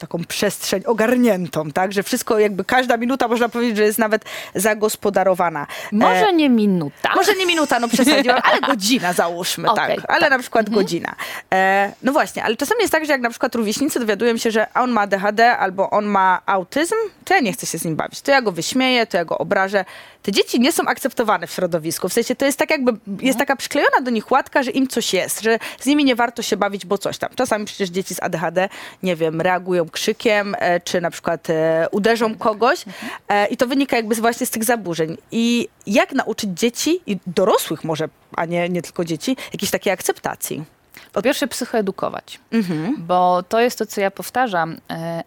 taką 0.00 0.24
przestrzeń 0.24 0.82
ogarniętą, 0.86 1.70
tak? 1.70 1.92
Że 1.92 2.02
wszystko 2.02 2.38
jakby, 2.38 2.64
każda 2.64 2.96
minuta 2.96 3.28
można 3.28 3.48
powiedzieć, 3.48 3.76
że 3.76 3.82
jest 3.84 3.98
nawet 3.98 4.24
zagospodarowana. 4.54 5.66
Może 5.92 6.26
E, 6.28 6.32
nie 6.32 6.48
minuta. 6.50 7.12
może 7.14 7.34
nie 7.34 7.46
minuta, 7.46 7.80
no 7.80 7.88
przesadziłam, 7.88 8.40
ale 8.44 8.60
godzina 8.60 9.12
załóżmy, 9.12 9.70
Okej, 9.70 9.96
tak. 9.96 10.10
Ale 10.10 10.30
na 10.30 10.38
przykład 10.38 10.70
godzina. 10.70 11.14
E, 11.54 11.92
no 12.02 12.12
właśnie, 12.12 12.44
ale 12.44 12.56
czasami 12.56 12.80
jest 12.80 12.92
tak, 12.92 13.04
że 13.06 13.12
jak 13.12 13.20
na 13.20 13.30
przykład 13.30 13.54
rówieśnicy 13.54 14.00
dowiadują 14.00 14.36
się, 14.36 14.50
że 14.50 14.66
on 14.74 14.90
ma 14.90 15.00
ADHD 15.00 15.56
albo 15.56 15.90
on 15.90 16.04
ma 16.06 16.40
autyzm, 16.46 16.94
to 17.24 17.34
ja 17.34 17.40
nie 17.40 17.52
chcę 17.52 17.66
się 17.66 17.78
z 17.78 17.84
nim 17.84 17.96
bawić. 17.96 18.20
To 18.20 18.30
ja 18.30 18.42
go 18.42 18.52
wyśmieję, 18.52 19.06
to 19.06 19.16
ja 19.16 19.24
go 19.24 19.38
obrażę. 19.38 19.84
Te 20.22 20.32
dzieci 20.32 20.60
nie 20.60 20.72
są 20.72 20.84
akceptowane 20.86 21.46
w 21.46 21.50
środowisku. 21.52 22.08
W 22.08 22.12
sensie 22.12 22.34
to 22.36 22.44
jest 22.46 22.58
tak 22.58 22.70
jakby, 22.70 22.92
jest 23.20 23.38
taka 23.38 23.56
przyklejona 23.56 24.00
do 24.00 24.10
nich 24.10 24.30
łatka, 24.30 24.62
że 24.62 24.70
im 24.70 24.88
coś 24.88 25.12
jest, 25.14 25.40
że 25.40 25.58
z 25.80 25.86
nimi 25.86 26.04
nie 26.04 26.16
warto 26.16 26.42
się 26.42 26.56
bawić, 26.56 26.86
bo 26.86 26.98
coś 26.98 27.18
tam. 27.18 27.30
Czasami 27.36 27.64
przecież 27.64 27.88
dzieci 27.90 28.14
z 28.14 28.22
ADHD, 28.22 28.68
nie 29.02 29.16
wiem, 29.16 29.40
reagują 29.40 29.88
krzykiem, 29.90 30.56
e, 30.58 30.80
czy 30.80 31.00
na 31.00 31.10
przykład 31.10 31.50
e, 31.50 31.86
uderzą 31.90 32.34
kogoś 32.34 32.84
e, 33.28 33.46
i 33.46 33.56
to 33.56 33.66
wynika 33.66 33.96
jakby 33.96 34.14
właśnie 34.14 34.46
z 34.46 34.50
tych 34.50 34.64
zaburzeń. 34.64 35.16
I 35.32 35.68
jak 35.86 36.12
nauczyć 36.12 36.50
dzieci 36.58 37.00
i 37.06 37.18
dorosłych 37.26 37.84
może, 37.84 38.08
a 38.36 38.44
nie, 38.44 38.68
nie 38.68 38.82
tylko 38.82 39.04
dzieci, 39.04 39.36
jakiejś 39.52 39.70
takiej 39.70 39.92
akceptacji? 39.92 40.64
Po 41.12 41.22
pierwsze 41.22 41.46
psychoedukować, 41.48 42.40
Mhm. 42.52 42.94
bo 42.98 43.42
to 43.42 43.60
jest 43.60 43.78
to, 43.78 43.86
co 43.86 44.00
ja 44.00 44.10
powtarzam. 44.10 44.76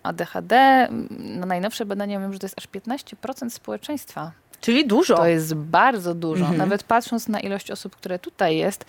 ADHD, 0.03 0.87
no 1.19 1.45
najnowsze 1.45 1.85
badania 1.85 2.19
mówią, 2.19 2.33
że 2.33 2.39
to 2.39 2.45
jest 2.45 2.57
aż 2.57 2.67
15% 2.67 3.49
społeczeństwa. 3.49 4.31
Czyli 4.61 4.87
dużo. 4.87 5.15
To 5.15 5.27
jest 5.27 5.53
bardzo 5.53 6.13
dużo. 6.13 6.41
Mhm. 6.41 6.57
Nawet 6.57 6.83
patrząc 6.83 7.27
na 7.27 7.39
ilość 7.39 7.71
osób, 7.71 7.95
które 7.95 8.19
tutaj 8.19 8.57
jest, 8.57 8.85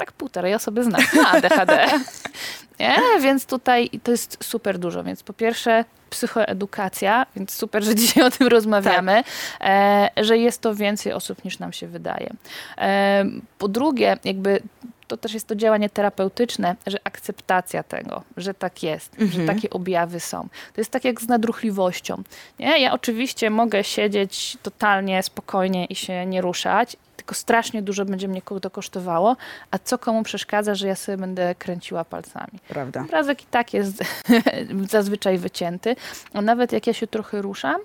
tak 0.00 0.12
półtorej 0.12 0.54
osoby 0.54 0.84
zna 0.84 0.98
na 1.14 1.30
ADHD. 1.30 1.86
Nie? 2.80 2.96
Więc 3.20 3.46
tutaj 3.46 3.90
to 4.02 4.10
jest 4.10 4.44
super 4.44 4.78
dużo. 4.78 5.04
Więc 5.04 5.22
po 5.22 5.32
pierwsze 5.32 5.84
psychoedukacja, 6.10 7.26
więc 7.36 7.54
super, 7.54 7.84
że 7.84 7.94
dzisiaj 8.04 8.24
o 8.24 8.30
tym 8.30 8.46
rozmawiamy, 8.46 9.22
e, 9.60 10.10
że 10.16 10.38
jest 10.38 10.60
to 10.60 10.74
więcej 10.74 11.12
osób 11.12 11.44
niż 11.44 11.58
nam 11.58 11.72
się 11.72 11.86
wydaje. 11.86 12.30
E, 12.78 13.24
po 13.58 13.68
drugie, 13.68 14.16
jakby 14.24 14.62
to 15.06 15.16
też 15.16 15.34
jest 15.34 15.46
to 15.46 15.56
działanie 15.56 15.90
terapeutyczne, 15.90 16.76
że 16.86 16.98
akceptacja 17.04 17.82
tego, 17.82 18.22
że 18.36 18.54
tak 18.54 18.82
jest, 18.82 19.16
że 19.18 19.46
takie 19.46 19.70
objawy 19.70 20.20
są. 20.20 20.48
To 20.74 20.80
jest 20.80 20.90
tak 20.90 21.04
jak 21.04 21.20
z 21.20 21.28
nadruchliwością. 21.28 22.22
Nie? 22.58 22.80
Ja 22.80 22.92
oczywiście 22.92 23.50
mogę 23.50 23.84
siedzieć 23.84 24.58
totalnie 24.62 25.22
spokojnie 25.22 25.84
i 25.84 25.94
się 25.94 26.26
nie 26.26 26.40
ruszać, 26.40 26.96
strasznie 27.34 27.82
dużo 27.82 28.04
będzie 28.04 28.28
mnie 28.28 28.42
to 28.62 28.70
kosztowało, 28.70 29.36
a 29.70 29.78
co 29.78 29.98
komu 29.98 30.22
przeszkadza, 30.22 30.74
że 30.74 30.88
ja 30.88 30.96
sobie 30.96 31.18
będę 31.18 31.54
kręciła 31.54 32.04
palcami. 32.04 32.58
Prawda. 32.68 33.00
Obrazek 33.00 33.42
i 33.42 33.46
tak 33.46 33.74
jest 33.74 34.04
zazwyczaj 34.90 35.38
wycięty, 35.38 35.96
a 36.32 36.42
nawet 36.42 36.72
jak 36.72 36.86
ja 36.86 36.92
się 36.92 37.06
trochę 37.06 37.42
ruszam, 37.42 37.80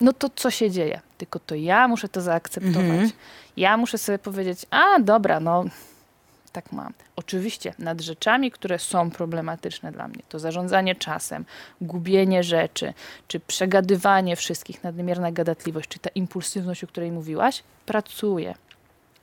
no 0.00 0.12
to 0.12 0.28
co 0.36 0.50
się 0.50 0.70
dzieje? 0.70 1.00
Tylko 1.18 1.38
to 1.38 1.54
ja 1.54 1.88
muszę 1.88 2.08
to 2.08 2.20
zaakceptować. 2.20 2.76
Mhm. 2.76 3.10
Ja 3.56 3.76
muszę 3.76 3.98
sobie 3.98 4.18
powiedzieć, 4.18 4.66
a 4.70 5.00
dobra, 5.00 5.40
no 5.40 5.64
tak 6.52 6.72
mam. 6.72 6.92
Oczywiście 7.16 7.74
nad 7.78 8.00
rzeczami, 8.00 8.50
które 8.50 8.78
są 8.78 9.10
problematyczne 9.10 9.92
dla 9.92 10.08
mnie, 10.08 10.22
to 10.28 10.38
zarządzanie 10.38 10.94
czasem, 10.94 11.44
gubienie 11.80 12.42
rzeczy, 12.42 12.94
czy 13.28 13.40
przegadywanie 13.40 14.36
wszystkich, 14.36 14.84
nadmierna 14.84 15.32
gadatliwość, 15.32 15.88
czy 15.88 15.98
ta 15.98 16.10
impulsywność, 16.14 16.84
o 16.84 16.86
której 16.86 17.12
mówiłaś, 17.12 17.62
pracuję. 17.86 18.54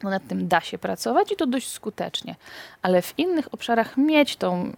No 0.03 0.09
nad 0.09 0.27
tym 0.27 0.47
da 0.47 0.61
się 0.61 0.77
pracować 0.77 1.31
i 1.31 1.35
to 1.35 1.47
dość 1.47 1.71
skutecznie, 1.71 2.35
ale 2.81 3.01
w 3.01 3.13
innych 3.19 3.53
obszarach 3.53 3.97
mieć 3.97 4.35
tą 4.35 4.73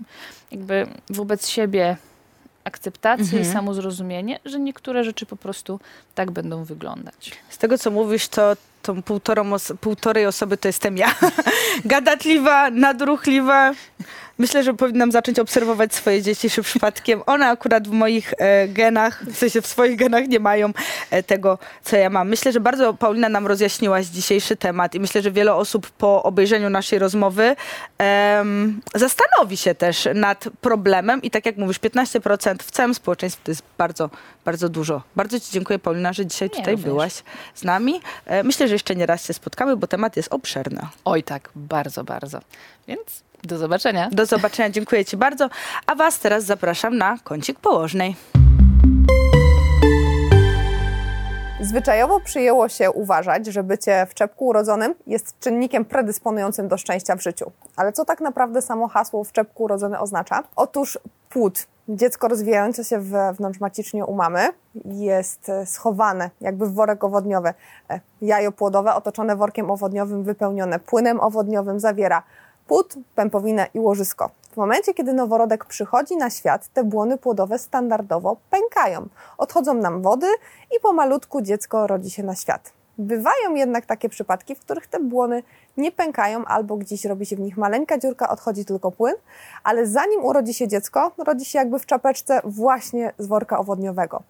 jakby 0.51 0.87
wobec 1.09 1.47
siebie 1.47 1.97
akceptację 2.63 3.39
i 3.39 3.45
samozrozumienie, 3.45 4.39
że 4.45 4.59
niektóre 4.59 5.03
rzeczy 5.03 5.25
po 5.25 5.35
prostu 5.35 5.79
tak 6.15 6.31
będą 6.31 6.63
wyglądać. 6.63 7.31
Z 7.49 7.57
tego, 7.57 7.77
co 7.77 7.91
mówisz, 7.91 8.27
to 8.27 8.55
tą 8.81 9.01
półtorą 9.03 9.53
os- 9.53 9.73
półtorej 9.81 10.25
osoby 10.25 10.57
to 10.57 10.67
jestem 10.67 10.97
ja. 10.97 11.15
Gadatliwa, 11.85 12.69
nadruchliwa. 12.69 13.73
Myślę, 14.37 14.63
że 14.63 14.73
powinnam 14.73 15.11
zacząć 15.11 15.39
obserwować 15.39 15.95
swoje 15.95 16.21
dzieci 16.21 16.49
czy 16.49 16.61
przypadkiem. 16.63 17.21
One 17.25 17.47
akurat 17.47 17.87
w 17.87 17.91
moich 17.91 18.33
e, 18.37 18.67
genach, 18.67 19.23
w 19.25 19.37
sensie 19.37 19.61
w 19.61 19.67
swoich 19.67 19.95
genach 19.97 20.27
nie 20.27 20.39
mają 20.39 20.71
e, 21.11 21.23
tego, 21.23 21.57
co 21.83 21.95
ja 21.97 22.09
mam. 22.09 22.29
Myślę, 22.29 22.51
że 22.51 22.59
bardzo 22.59 22.93
Paulina 22.93 23.29
nam 23.29 23.47
rozjaśniłaś 23.47 24.05
dzisiejszy 24.05 24.55
temat 24.55 24.95
i 24.95 24.99
myślę, 24.99 25.21
że 25.21 25.31
wiele 25.31 25.55
osób 25.55 25.89
po 25.89 26.23
obejrzeniu 26.23 26.69
naszej 26.69 26.99
rozmowy 26.99 27.55
em, 27.97 28.81
zastanowi 28.95 29.57
się 29.57 29.75
też 29.75 30.07
nad 30.15 30.45
problemem 30.61 31.21
i 31.21 31.31
tak 31.31 31.45
jak 31.45 31.57
mówisz, 31.57 31.79
15% 31.79 32.55
w 32.63 32.71
całym 32.71 32.93
społeczeństwie 32.93 33.41
to 33.45 33.51
jest 33.51 33.63
bardzo, 33.77 34.09
bardzo 34.45 34.69
dużo. 34.69 35.01
Bardzo 35.15 35.39
Ci 35.39 35.51
dziękuję 35.51 35.79
Paulina, 35.79 36.13
że 36.13 36.25
dzisiaj 36.25 36.49
tutaj 36.49 36.65
również. 36.73 36.83
byłaś 36.85 37.13
z 37.55 37.63
nami. 37.63 38.01
E, 38.25 38.43
Myślę, 38.43 38.67
że 38.67 38.75
jeszcze 38.75 38.95
nie 38.95 39.05
raz 39.05 39.25
się 39.27 39.33
spotkamy, 39.33 39.75
bo 39.75 39.87
temat 39.87 40.17
jest 40.17 40.33
obszerny. 40.33 40.81
Oj 41.05 41.23
tak, 41.23 41.49
bardzo, 41.55 42.03
bardzo. 42.03 42.39
Więc 42.87 43.23
do 43.43 43.57
zobaczenia. 43.57 44.09
Do 44.11 44.25
zobaczenia, 44.25 44.69
dziękuję 44.69 45.05
Ci 45.05 45.17
bardzo. 45.17 45.49
A 45.87 45.95
Was 45.95 46.19
teraz 46.19 46.43
zapraszam 46.43 46.97
na 46.97 47.17
kącik 47.23 47.59
położnej. 47.59 48.15
Zwyczajowo 51.61 52.19
przyjęło 52.19 52.69
się 52.69 52.91
uważać, 52.91 53.45
że 53.45 53.63
bycie 53.63 54.07
w 54.09 54.13
czepku 54.13 54.47
urodzonym 54.47 54.95
jest 55.07 55.39
czynnikiem 55.39 55.85
predysponującym 55.85 56.67
do 56.67 56.77
szczęścia 56.77 57.15
w 57.15 57.21
życiu. 57.21 57.51
Ale 57.75 57.93
co 57.93 58.05
tak 58.05 58.21
naprawdę 58.21 58.61
samo 58.61 58.87
hasło 58.87 59.23
w 59.23 59.31
czepku 59.31 59.63
urodzony 59.63 59.99
oznacza? 59.99 60.43
Otóż 60.55 60.99
płód, 61.29 61.67
dziecko 61.89 62.27
rozwijające 62.27 62.83
się 62.83 62.99
wewnątrzmacicznie 62.99 64.05
u 64.05 64.15
mamy, 64.15 64.49
jest 64.85 65.49
e, 65.49 65.65
schowane 65.65 66.29
jakby 66.41 66.65
w 66.65 66.73
worek 66.73 67.03
owodniowy. 67.03 67.53
E, 67.89 67.99
Jajo 68.21 68.51
płodowe 68.51 68.95
otoczone 68.95 69.35
workiem 69.35 69.71
owodniowym, 69.71 70.23
wypełnione 70.23 70.79
płynem 70.79 71.19
owodniowym, 71.19 71.79
zawiera 71.79 72.23
płód, 72.67 72.95
pępowinę 73.15 73.67
i 73.73 73.79
łożysko. 73.79 74.29
W 74.51 74.57
momencie, 74.57 74.93
kiedy 74.93 75.13
noworodek 75.13 75.65
przychodzi 75.65 76.17
na 76.17 76.29
świat, 76.29 76.67
te 76.67 76.83
błony 76.83 77.17
płodowe 77.17 77.59
standardowo 77.59 78.37
pękają. 78.49 79.07
Odchodzą 79.37 79.73
nam 79.73 80.01
wody 80.01 80.27
i 80.77 80.79
pomalutku 80.79 81.41
dziecko 81.41 81.87
rodzi 81.87 82.09
się 82.09 82.23
na 82.23 82.35
świat. 82.35 82.73
Bywają 82.97 83.55
jednak 83.55 83.85
takie 83.85 84.09
przypadki, 84.09 84.55
w 84.55 84.59
których 84.59 84.87
te 84.87 84.99
błony 84.99 85.43
nie 85.77 85.91
pękają 85.91 86.45
albo 86.45 86.77
gdzieś 86.77 87.05
robi 87.05 87.25
się 87.25 87.35
w 87.35 87.39
nich 87.39 87.57
maleńka 87.57 87.97
dziurka, 87.97 88.29
odchodzi 88.29 88.65
tylko 88.65 88.91
płyn, 88.91 89.15
ale 89.63 89.87
zanim 89.87 90.25
urodzi 90.25 90.53
się 90.53 90.67
dziecko, 90.67 91.11
rodzi 91.17 91.45
się 91.45 91.59
jakby 91.59 91.79
w 91.79 91.85
czapeczce 91.85 92.41
właśnie 92.43 93.13
z 93.17 93.27
worka 93.27 93.59
owodniowego. 93.59 94.23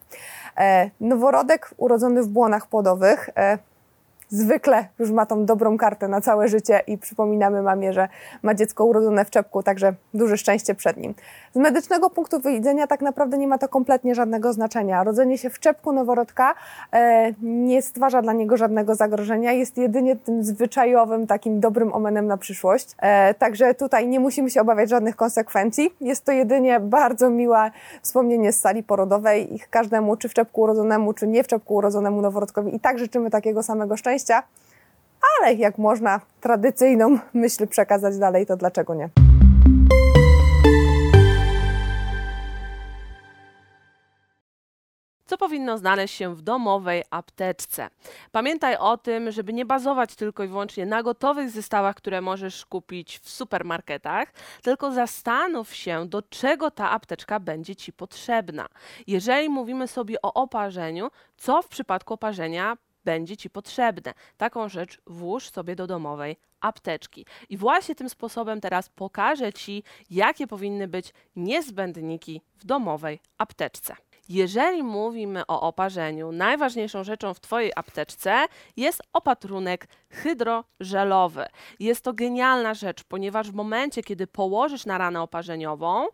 E, 0.58 0.90
noworodek 1.00 1.74
urodzony 1.78 2.24
w 2.24 2.28
błonach 2.28 2.68
płodowych 2.68 3.30
e, 3.38 3.58
zwykle 4.32 4.86
już 5.00 5.12
ma 5.12 5.26
tą 5.26 5.46
dobrą 5.46 5.78
kartę 5.78 6.08
na 6.08 6.22
całe 6.22 6.48
życie 6.48 6.82
i 6.88 6.98
przypominamy 6.98 7.62
mamie, 7.62 7.94
że 7.94 8.10
ma 8.44 8.54
dziecko 8.54 8.86
urodzone 8.86 9.26
w 9.26 9.30
czepku, 9.30 9.64
także 9.64 9.94
duże 10.14 10.38
szczęście 10.38 10.76
przed 10.76 10.98
nim. 10.98 11.14
Z 11.54 11.56
medycznego 11.56 12.10
punktu 12.10 12.42
widzenia 12.42 12.88
tak 12.88 13.02
naprawdę 13.02 13.38
nie 13.38 13.48
ma 13.48 13.58
to 13.58 13.68
kompletnie 13.68 14.16
żadnego 14.16 14.54
znaczenia. 14.54 15.04
Rodzenie 15.04 15.38
się 15.38 15.50
w 15.50 15.60
czepku 15.60 15.92
noworodka 15.92 16.56
e, 16.94 17.32
nie 17.42 17.82
stwarza 17.82 18.22
dla 18.22 18.34
niego 18.34 18.58
żadnego 18.58 18.96
zagrożenia, 18.96 19.52
jest 19.52 19.78
jedynie 19.78 20.16
tym 20.16 20.44
zwyczajowym, 20.44 21.28
takim 21.28 21.60
dobrym 21.60 21.94
omenem 21.94 22.28
na 22.28 22.38
przyszłość. 22.38 22.96
E, 23.00 23.34
także 23.34 23.74
tutaj 23.74 24.08
nie 24.08 24.20
musimy 24.20 24.50
się 24.50 24.62
obawiać 24.62 24.90
żadnych 24.90 25.16
konsekwencji. 25.16 25.96
Jest 26.02 26.26
to 26.26 26.32
jedynie 26.32 26.80
bardzo 26.80 27.30
miłe 27.30 27.72
wspomnienie 28.02 28.52
z 28.52 28.60
sali 28.60 28.84
porodowej 28.84 29.56
i 29.56 29.60
każdemu, 29.70 30.18
czy 30.18 30.30
w 30.30 30.34
czepku 30.34 30.62
urodzonemu, 30.62 31.14
czy 31.14 31.28
nie 31.28 31.44
w 31.44 31.48
czepku 31.48 31.76
urodzonemu 31.76 32.22
noworodkowi 32.22 32.76
i 32.76 32.80
tak 32.80 33.00
życzymy 33.00 33.30
takiego 33.30 33.64
samego 33.64 33.98
szczęścia. 33.98 34.21
Ale 35.40 35.54
jak 35.54 35.78
można 35.78 36.22
tradycyjną 36.42 37.20
myśl 37.34 37.68
przekazać 37.68 38.18
dalej, 38.18 38.46
to 38.46 38.58
dlaczego 38.58 38.96
nie? 38.96 39.10
co 45.32 45.38
powinno 45.38 45.78
znaleźć 45.78 46.16
się 46.16 46.36
w 46.36 46.42
domowej 46.42 47.04
apteczce. 47.10 47.90
Pamiętaj 48.32 48.78
o 48.78 48.98
tym, 48.98 49.32
żeby 49.32 49.54
nie 49.54 49.66
bazować 49.66 50.16
tylko 50.16 50.44
i 50.44 50.48
wyłącznie 50.48 50.86
na 50.86 51.04
gotowych 51.04 51.50
zestawach, 51.50 51.96
które 51.96 52.22
możesz 52.22 52.66
kupić 52.66 53.20
w 53.20 53.30
supermarketach, 53.30 54.34
tylko 54.62 54.92
zastanów 54.92 55.74
się, 55.76 56.06
do 56.08 56.22
czego 56.22 56.72
ta 56.72 56.92
apteczka 56.92 57.40
będzie 57.40 57.76
Ci 57.76 57.94
potrzebna. 57.94 58.68
Jeżeli 59.08 59.50
mówimy 59.50 59.88
sobie 59.88 60.22
o 60.22 60.34
oparzeniu, 60.34 61.12
co 61.38 61.62
w 61.62 61.68
przypadku 61.68 62.14
oparzenia 62.14 62.78
będzie 63.06 63.38
Ci 63.38 63.50
potrzebne. 63.50 64.14
Taką 64.38 64.70
rzecz 64.70 65.02
włóż 65.08 65.50
sobie 65.50 65.76
do 65.76 65.88
domowej 65.88 66.38
apteczki. 66.60 67.26
I 67.50 67.58
właśnie 67.58 67.96
tym 67.96 68.10
sposobem 68.10 68.62
teraz 68.62 68.90
pokażę 68.90 69.54
Ci, 69.54 69.84
jakie 70.10 70.48
powinny 70.48 70.88
być 70.88 71.14
niezbędniki 71.36 72.42
w 72.58 72.66
domowej 72.66 73.20
apteczce. 73.38 73.96
Jeżeli 74.32 74.84
mówimy 74.84 75.48
o 75.48 75.62
oparzeniu, 75.62 76.32
najważniejszą 76.32 77.04
rzeczą 77.04 77.34
w 77.34 77.40
Twojej 77.40 77.72
apteczce 77.76 78.46
jest 78.78 79.02
opatrunek 79.14 79.88
hydrożelowy. 80.10 81.46
Jest 81.80 82.04
to 82.04 82.14
genialna 82.14 82.74
rzecz, 82.74 83.04
ponieważ 83.04 83.52
w 83.52 83.54
momencie, 83.54 84.04
kiedy 84.04 84.28
położysz 84.28 84.86
na 84.86 84.98
ranę 84.98 85.22
oparzeniową, 85.22 86.08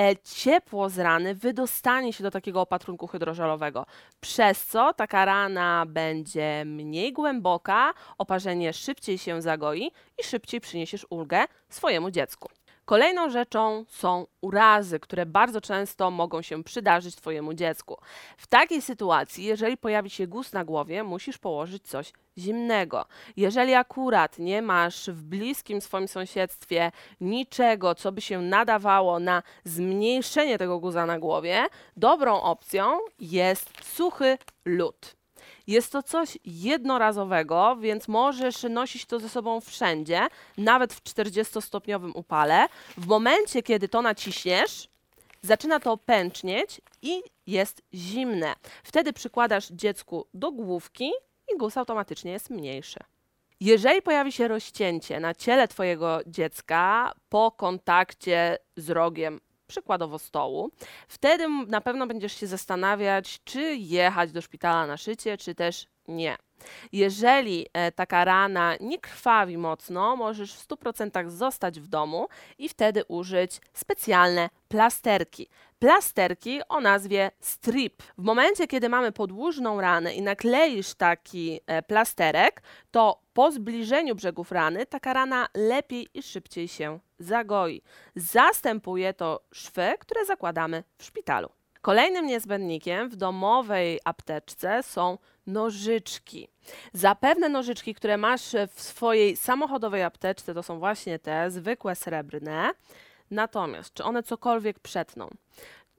e, 0.00 0.16
ciepło 0.16 0.88
z 0.88 0.98
rany 0.98 1.34
wydostanie 1.34 2.12
się 2.12 2.24
do 2.24 2.30
takiego 2.30 2.60
opatrunku 2.60 3.06
hydrożelowego, 3.06 3.86
przez 4.20 4.66
co 4.66 4.92
taka 4.92 5.24
rana 5.24 5.84
będzie 5.86 6.62
mniej 6.66 7.12
głęboka, 7.12 7.94
oparzenie 8.18 8.72
szybciej 8.72 9.18
się 9.18 9.42
zagoi 9.42 9.90
i 10.20 10.24
szybciej 10.24 10.60
przyniesiesz 10.60 11.06
ulgę 11.10 11.44
swojemu 11.68 12.10
dziecku. 12.10 12.48
Kolejną 12.84 13.30
rzeczą 13.30 13.84
są 13.88 14.26
urazy, 14.40 15.00
które 15.00 15.26
bardzo 15.26 15.60
często 15.60 16.10
mogą 16.10 16.42
się 16.42 16.64
przydarzyć 16.64 17.16
Twojemu 17.16 17.54
dziecku. 17.54 17.96
W 18.36 18.46
takiej 18.46 18.82
sytuacji, 18.82 19.44
jeżeli 19.44 19.76
pojawi 19.76 20.10
się 20.10 20.26
guz 20.26 20.52
na 20.52 20.64
głowie, 20.64 21.02
musisz 21.02 21.38
położyć 21.38 21.82
coś 21.82 22.12
zimnego. 22.38 23.04
Jeżeli 23.36 23.74
akurat 23.74 24.38
nie 24.38 24.62
masz 24.62 25.10
w 25.10 25.22
bliskim 25.22 25.80
swoim 25.80 26.08
sąsiedztwie 26.08 26.92
niczego, 27.20 27.94
co 27.94 28.12
by 28.12 28.20
się 28.20 28.40
nadawało 28.40 29.18
na 29.18 29.42
zmniejszenie 29.64 30.58
tego 30.58 30.78
guza 30.78 31.06
na 31.06 31.18
głowie, 31.18 31.66
dobrą 31.96 32.40
opcją 32.42 32.98
jest 33.18 33.70
suchy 33.82 34.38
lód. 34.64 35.23
Jest 35.66 35.92
to 35.92 36.02
coś 36.02 36.38
jednorazowego, 36.44 37.76
więc 37.76 38.08
możesz 38.08 38.62
nosić 38.62 39.06
to 39.06 39.20
ze 39.20 39.28
sobą 39.28 39.60
wszędzie, 39.60 40.26
nawet 40.58 40.92
w 40.92 41.02
40-stopniowym 41.02 42.10
upale. 42.14 42.66
W 42.96 43.06
momencie, 43.06 43.62
kiedy 43.62 43.88
to 43.88 44.02
naciśniesz, 44.02 44.88
zaczyna 45.42 45.80
to 45.80 45.96
pęcznieć 45.96 46.80
i 47.02 47.22
jest 47.46 47.82
zimne. 47.94 48.54
Wtedy 48.82 49.12
przykładasz 49.12 49.68
dziecku 49.68 50.26
do 50.34 50.52
główki 50.52 51.12
i 51.54 51.58
guz 51.58 51.76
automatycznie 51.76 52.32
jest 52.32 52.50
mniejszy. 52.50 53.00
Jeżeli 53.60 54.02
pojawi 54.02 54.32
się 54.32 54.48
rozcięcie 54.48 55.20
na 55.20 55.34
ciele 55.34 55.68
Twojego 55.68 56.20
dziecka 56.26 57.12
po 57.28 57.52
kontakcie 57.52 58.58
z 58.76 58.90
rogiem 58.90 59.40
przykładowo 59.74 60.18
stołu, 60.18 60.70
wtedy 61.08 61.48
na 61.66 61.80
pewno 61.80 62.06
będziesz 62.06 62.32
się 62.40 62.46
zastanawiać, 62.46 63.40
czy 63.44 63.76
jechać 63.76 64.32
do 64.32 64.42
szpitala 64.42 64.86
na 64.86 64.96
szycie, 64.96 65.38
czy 65.38 65.54
też 65.54 65.86
nie. 66.08 66.36
Jeżeli 66.92 67.66
e, 67.72 67.92
taka 67.92 68.24
rana 68.24 68.74
nie 68.80 68.98
krwawi 68.98 69.58
mocno, 69.58 70.16
możesz 70.16 70.54
w 70.54 70.68
100% 70.68 71.30
zostać 71.30 71.80
w 71.80 71.86
domu 71.86 72.28
i 72.58 72.68
wtedy 72.68 73.04
użyć 73.08 73.60
specjalne 73.72 74.50
plasterki. 74.68 75.48
Plasterki 75.78 76.60
o 76.68 76.80
nazwie 76.80 77.30
strip. 77.40 78.02
W 78.18 78.22
momencie, 78.22 78.66
kiedy 78.66 78.88
mamy 78.88 79.12
podłużną 79.12 79.80
ranę 79.80 80.14
i 80.14 80.22
nakleisz 80.22 80.94
taki 80.94 81.60
e, 81.66 81.82
plasterek, 81.82 82.62
to 82.90 83.20
po 83.32 83.52
zbliżeniu 83.52 84.14
brzegów 84.14 84.52
rany 84.52 84.86
taka 84.86 85.12
rana 85.12 85.48
lepiej 85.54 86.08
i 86.14 86.22
szybciej 86.22 86.68
się 86.68 86.98
zagoi. 87.18 87.82
Zastępuje 88.16 89.14
to 89.14 89.40
szwy, 89.52 89.94
które 89.98 90.24
zakładamy 90.24 90.84
w 90.98 91.04
szpitalu. 91.04 91.63
Kolejnym 91.84 92.26
niezbędnikiem 92.26 93.08
w 93.08 93.16
domowej 93.16 94.00
apteczce 94.04 94.82
są 94.82 95.18
nożyczki. 95.46 96.48
Zapewne 96.92 97.48
nożyczki, 97.48 97.94
które 97.94 98.16
masz 98.16 98.56
w 98.74 98.82
swojej 98.82 99.36
samochodowej 99.36 100.02
apteczce, 100.02 100.54
to 100.54 100.62
są 100.62 100.78
właśnie 100.78 101.18
te 101.18 101.50
zwykłe 101.50 101.94
srebrne. 101.94 102.70
Natomiast, 103.30 103.94
czy 103.94 104.04
one 104.04 104.22
cokolwiek 104.22 104.78
przetną? 104.78 105.28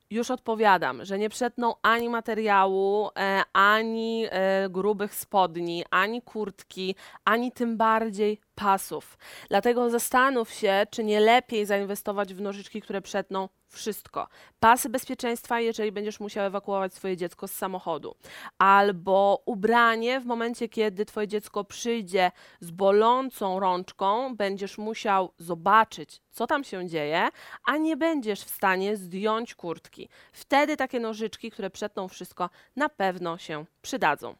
Już 0.10 0.32
odpowiadam, 0.32 1.06
że 1.06 1.18
nie 1.18 1.30
przetną 1.30 1.74
ani 1.82 2.10
materiału, 2.10 3.10
e, 3.20 3.44
ani 3.54 4.26
e, 4.30 4.70
grubych 4.70 5.16
spodni, 5.16 5.84
ani 5.90 6.22
kurtki, 6.22 6.96
ani 7.26 7.52
tym 7.52 7.78
bardziej 7.78 8.40
pasów. 8.56 9.18
Dlatego 9.50 9.90
zastanów 9.90 10.52
się, 10.52 10.88
czy 10.92 11.04
nie 11.04 11.20
lepiej 11.20 11.66
zainwestować 11.66 12.34
w 12.34 12.42
nożyczki, 12.42 12.82
które 12.82 13.02
przetną 13.02 13.50
wszystko. 13.76 14.28
Pasy 14.60 14.90
bezpieczeństwa, 14.90 15.60
jeżeli 15.60 15.92
będziesz 15.92 16.20
musiał 16.20 16.46
ewakuować 16.46 16.94
swoje 16.94 17.18
dziecko 17.18 17.48
z 17.48 17.52
samochodu, 17.52 18.16
albo 18.58 19.44
ubranie 19.46 20.20
w 20.20 20.26
momencie, 20.26 20.70
kiedy 20.70 21.06
twoje 21.06 21.28
dziecko 21.28 21.64
przyjdzie 21.64 22.32
z 22.60 22.72
bolącą 22.72 23.60
rączką, 23.60 24.36
będziesz 24.36 24.78
musiał 24.78 25.32
zobaczyć, 25.38 26.22
co 26.32 26.48
tam 26.48 26.64
się 26.64 26.88
dzieje, 26.88 27.30
a 27.66 27.78
nie 27.78 27.98
będziesz 27.98 28.42
w 28.42 28.50
stanie 28.50 28.98
zdjąć 28.98 29.56
kurtki. 29.56 30.10
Wtedy 30.32 30.78
takie 30.78 31.00
nożyczki, 31.00 31.52
które 31.52 31.70
przetną 31.70 32.08
wszystko, 32.08 32.50
na 32.76 32.90
pewno 32.90 33.38
się 33.38 33.66
przydadzą. 33.82 34.36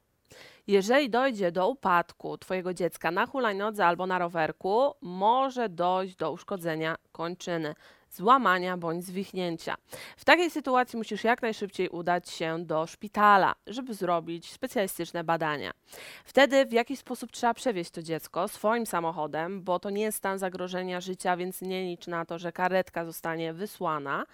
Jeżeli 0.68 1.10
dojdzie 1.10 1.52
do 1.52 1.70
upadku 1.70 2.38
Twojego 2.38 2.74
dziecka 2.74 3.12
na 3.12 3.26
hulajnodze 3.26 3.86
albo 3.86 4.08
na 4.08 4.20
rowerku, 4.20 4.94
może 5.02 5.70
dojść 5.70 6.16
do 6.16 6.32
uszkodzenia 6.32 6.96
kończyny 7.12 7.76
złamania 8.16 8.78
bądź 8.78 9.06
zwichnięcia. 9.06 9.76
W 10.18 10.26
takiej 10.26 10.50
sytuacji 10.52 10.98
musisz 10.98 11.24
jak 11.24 11.42
najszybciej 11.42 11.90
udać 11.90 12.30
się 12.30 12.66
do 12.66 12.88
szpitala, 12.88 13.56
żeby 13.68 13.94
zrobić 13.94 14.52
specjalistyczne 14.52 15.24
badania. 15.24 15.72
Wtedy 16.26 16.66
w 16.66 16.72
jaki 16.72 16.98
sposób 16.98 17.32
trzeba 17.32 17.54
przewieźć 17.54 17.92
to 17.92 18.02
dziecko 18.02 18.48
swoim 18.48 18.86
samochodem, 18.86 19.64
bo 19.64 19.80
to 19.80 19.90
nie 19.90 20.02
jest 20.02 20.18
stan 20.18 20.40
zagrożenia 20.40 21.02
życia, 21.02 21.38
więc 21.38 21.62
nie 21.62 21.84
licz 21.84 22.08
na 22.08 22.26
to, 22.26 22.40
że 22.40 22.52
karetka 22.52 23.06
zostanie 23.06 23.54
wysłana. 23.54 24.26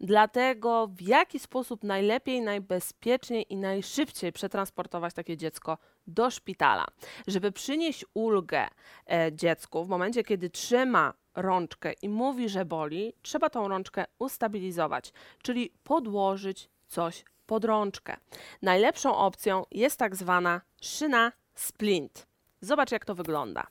Dlatego 0.00 0.86
w 0.86 1.02
jaki 1.02 1.38
sposób 1.38 1.84
najlepiej, 1.84 2.40
najbezpieczniej 2.40 3.52
i 3.52 3.56
najszybciej 3.56 4.32
przetransportować 4.32 5.14
takie 5.14 5.36
dziecko 5.36 5.78
do 6.06 6.30
szpitala, 6.30 6.86
żeby 7.26 7.52
przynieść 7.52 8.04
ulgę 8.14 8.68
e, 9.06 9.32
dziecku 9.32 9.84
w 9.84 9.88
momencie, 9.88 10.24
kiedy 10.24 10.50
trzyma 10.50 11.14
rączkę 11.34 11.92
i 11.92 12.08
mówi, 12.08 12.48
że 12.48 12.64
boli, 12.64 13.12
trzeba 13.22 13.50
tą 13.50 13.68
rączkę 13.68 14.04
ustabilizować, 14.18 15.12
czyli 15.42 15.72
podłożyć 15.84 16.70
coś 16.86 17.24
pod 17.46 17.64
rączkę. 17.64 18.16
Najlepszą 18.62 19.16
opcją 19.16 19.64
jest 19.70 19.98
tak 19.98 20.16
zwana 20.16 20.60
szyna 20.82 21.32
splint. 21.54 22.26
Zobacz, 22.60 22.92
jak 22.92 23.04
to 23.04 23.14
wygląda. 23.14 23.66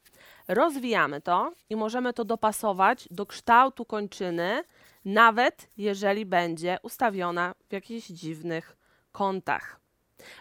Rozwijamy 0.47 1.21
to 1.21 1.53
i 1.69 1.75
możemy 1.75 2.13
to 2.13 2.25
dopasować 2.25 3.07
do 3.11 3.25
kształtu 3.25 3.85
kończyny, 3.85 4.63
nawet 5.05 5.69
jeżeli 5.77 6.25
będzie 6.25 6.77
ustawiona 6.83 7.55
w 7.69 7.73
jakichś 7.73 8.07
dziwnych 8.07 8.77
kątach. 9.11 9.79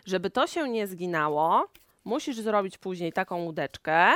Żeby 0.04 0.30
to 0.30 0.46
się 0.46 0.68
nie 0.68 0.86
zginało, 0.86 1.68
musisz 2.04 2.36
zrobić 2.36 2.78
później 2.78 3.12
taką 3.12 3.44
łódeczkę. 3.44 4.12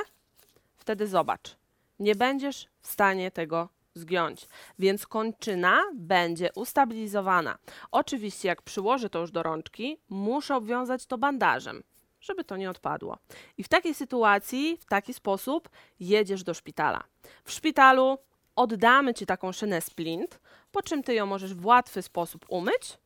Wtedy 0.76 1.06
zobacz, 1.06 1.56
nie 1.98 2.14
będziesz 2.14 2.68
w 2.80 2.86
stanie 2.86 3.30
tego 3.30 3.68
zgiąć, 3.94 4.48
więc 4.78 5.06
kończyna 5.06 5.82
będzie 5.94 6.50
ustabilizowana. 6.54 7.58
Oczywiście, 7.90 8.48
jak 8.48 8.62
przyłożę 8.62 9.10
to 9.10 9.18
już 9.18 9.30
do 9.30 9.42
rączki, 9.42 9.98
muszę 10.08 10.56
obwiązać 10.56 11.06
to 11.06 11.18
bandażem, 11.18 11.82
żeby 12.20 12.44
to 12.44 12.56
nie 12.56 12.70
odpadło. 12.70 13.18
I 13.58 13.64
w 13.64 13.68
takiej 13.68 13.94
sytuacji, 13.94 14.78
w 14.80 14.84
taki 14.84 15.14
sposób 15.14 15.68
jedziesz 16.00 16.44
do 16.44 16.54
szpitala. 16.54 17.04
W 17.44 17.52
szpitalu 17.52 18.18
oddamy 18.56 19.14
Ci 19.14 19.26
taką 19.26 19.52
szynę 19.52 19.80
splint, 19.80 20.40
po 20.72 20.82
czym 20.82 21.02
Ty 21.02 21.14
ją 21.14 21.26
możesz 21.26 21.54
w 21.54 21.66
łatwy 21.66 22.02
sposób 22.02 22.46
umyć, 22.48 22.98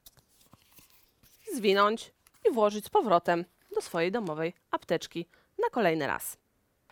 zwinąć 1.55 2.13
i 2.49 2.53
włożyć 2.53 2.85
z 2.85 2.89
powrotem 2.91 3.45
do 3.75 3.81
swojej 3.81 4.13
domowej 4.13 4.55
apteczki 4.71 5.27
na 5.59 5.71
kolejny 5.71 6.07
raz. 6.07 6.39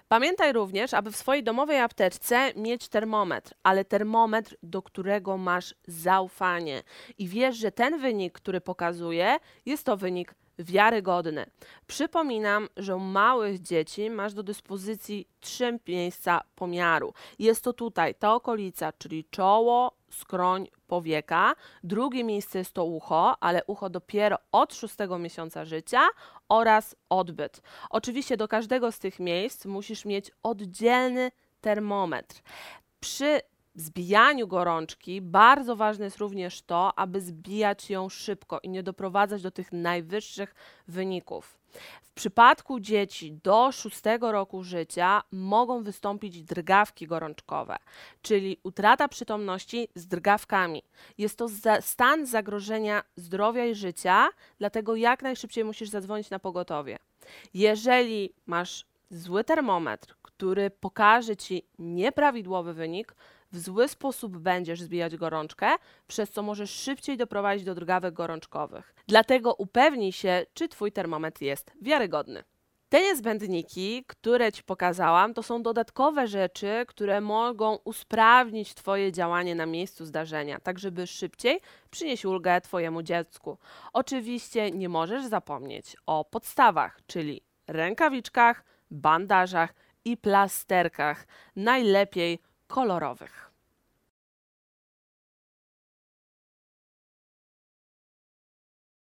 Pamiętaj 0.08 0.52
również, 0.52 0.94
aby 0.94 1.12
w 1.12 1.16
swojej 1.16 1.42
domowej 1.42 1.80
apteczce 1.80 2.52
mieć 2.56 2.88
termometr, 2.88 3.54
ale 3.62 3.84
termometr, 3.84 4.56
do 4.62 4.82
którego 4.82 5.36
masz 5.36 5.74
zaufanie 5.86 6.82
i 7.18 7.28
wiesz, 7.28 7.56
że 7.56 7.72
ten 7.72 7.98
wynik, 7.98 8.32
który 8.32 8.60
pokazuje, 8.60 9.36
jest 9.66 9.86
to 9.86 9.96
wynik 9.96 10.34
wiarygodny. 10.58 11.46
Przypominam, 11.86 12.68
że 12.76 12.96
u 12.96 13.00
małych 13.00 13.60
dzieci 13.60 14.10
masz 14.10 14.34
do 14.34 14.42
dyspozycji 14.42 15.28
trzy 15.40 15.78
miejsca 15.88 16.40
pomiaru. 16.54 17.12
Jest 17.38 17.64
to 17.64 17.72
tutaj 17.72 18.14
ta 18.14 18.34
okolica, 18.34 18.92
czyli 18.92 19.24
czoło, 19.30 19.92
skroń, 20.10 20.68
powieka. 20.86 21.54
Drugie 21.84 22.24
miejsce 22.24 22.58
jest 22.58 22.72
to 22.72 22.84
ucho, 22.84 23.36
ale 23.40 23.64
ucho 23.64 23.90
dopiero 23.90 24.38
od 24.52 24.74
szóstego 24.74 25.18
miesiąca 25.18 25.64
życia 25.64 26.00
oraz 26.48 26.96
odbyt. 27.08 27.62
Oczywiście 27.90 28.36
do 28.36 28.48
każdego 28.48 28.92
z 28.92 28.98
tych 28.98 29.20
miejsc 29.20 29.66
musisz 29.66 30.04
mieć 30.04 30.30
oddzielny 30.42 31.30
termometr. 31.60 32.42
Przy 33.00 33.40
zbijaniu 33.74 34.48
gorączki 34.48 35.20
bardzo 35.20 35.76
ważne 35.76 36.04
jest 36.04 36.18
również 36.18 36.62
to, 36.62 36.98
aby 36.98 37.20
zbijać 37.20 37.90
ją 37.90 38.08
szybko 38.08 38.60
i 38.62 38.68
nie 38.68 38.82
doprowadzać 38.82 39.42
do 39.42 39.50
tych 39.50 39.72
najwyższych 39.72 40.54
wyników. 40.88 41.57
W 42.02 42.12
przypadku 42.12 42.80
dzieci 42.80 43.32
do 43.32 43.72
6 43.72 44.00
roku 44.20 44.64
życia 44.64 45.22
mogą 45.32 45.82
wystąpić 45.82 46.42
drgawki 46.42 47.06
gorączkowe, 47.06 47.76
czyli 48.22 48.60
utrata 48.62 49.08
przytomności 49.08 49.88
z 49.94 50.06
drgawkami. 50.06 50.82
Jest 51.18 51.38
to 51.38 51.48
za 51.48 51.80
stan 51.80 52.26
zagrożenia 52.26 53.02
zdrowia 53.16 53.66
i 53.66 53.74
życia, 53.74 54.28
dlatego 54.58 54.96
jak 54.96 55.22
najszybciej 55.22 55.64
musisz 55.64 55.88
zadzwonić 55.88 56.30
na 56.30 56.38
pogotowie. 56.38 56.98
Jeżeli 57.54 58.32
masz 58.46 58.84
zły 59.10 59.44
termometr, 59.44 60.14
który 60.22 60.70
pokaże 60.70 61.36
ci 61.36 61.62
nieprawidłowy 61.78 62.74
wynik, 62.74 63.14
w 63.52 63.58
zły 63.58 63.88
sposób 63.88 64.38
będziesz 64.38 64.82
zbijać 64.82 65.16
gorączkę, 65.16 65.68
przez 66.06 66.30
co 66.30 66.42
możesz 66.42 66.70
szybciej 66.70 67.16
doprowadzić 67.16 67.64
do 67.64 67.74
drgawek 67.74 68.14
gorączkowych. 68.14 68.94
Dlatego 69.06 69.54
upewnij 69.54 70.12
się, 70.12 70.46
czy 70.54 70.68
Twój 70.68 70.92
termometr 70.92 71.42
jest 71.42 71.72
wiarygodny. 71.82 72.44
Te 72.88 73.00
niezbędniki, 73.00 74.04
które 74.06 74.52
Ci 74.52 74.62
pokazałam, 74.62 75.34
to 75.34 75.42
są 75.42 75.62
dodatkowe 75.62 76.26
rzeczy, 76.26 76.84
które 76.88 77.20
mogą 77.20 77.78
usprawnić 77.84 78.74
Twoje 78.74 79.12
działanie 79.12 79.54
na 79.54 79.66
miejscu 79.66 80.04
zdarzenia, 80.04 80.60
tak 80.60 80.78
żeby 80.78 81.06
szybciej 81.06 81.60
przynieść 81.90 82.24
ulgę 82.24 82.60
Twojemu 82.60 83.02
dziecku. 83.02 83.58
Oczywiście 83.92 84.70
nie 84.70 84.88
możesz 84.88 85.24
zapomnieć 85.26 85.96
o 86.06 86.24
podstawach, 86.24 87.00
czyli 87.06 87.42
rękawiczkach, 87.66 88.64
bandażach 88.90 89.74
i 90.04 90.16
plasterkach, 90.16 91.26
najlepiej 91.56 92.38
kolorowych. 92.68 93.47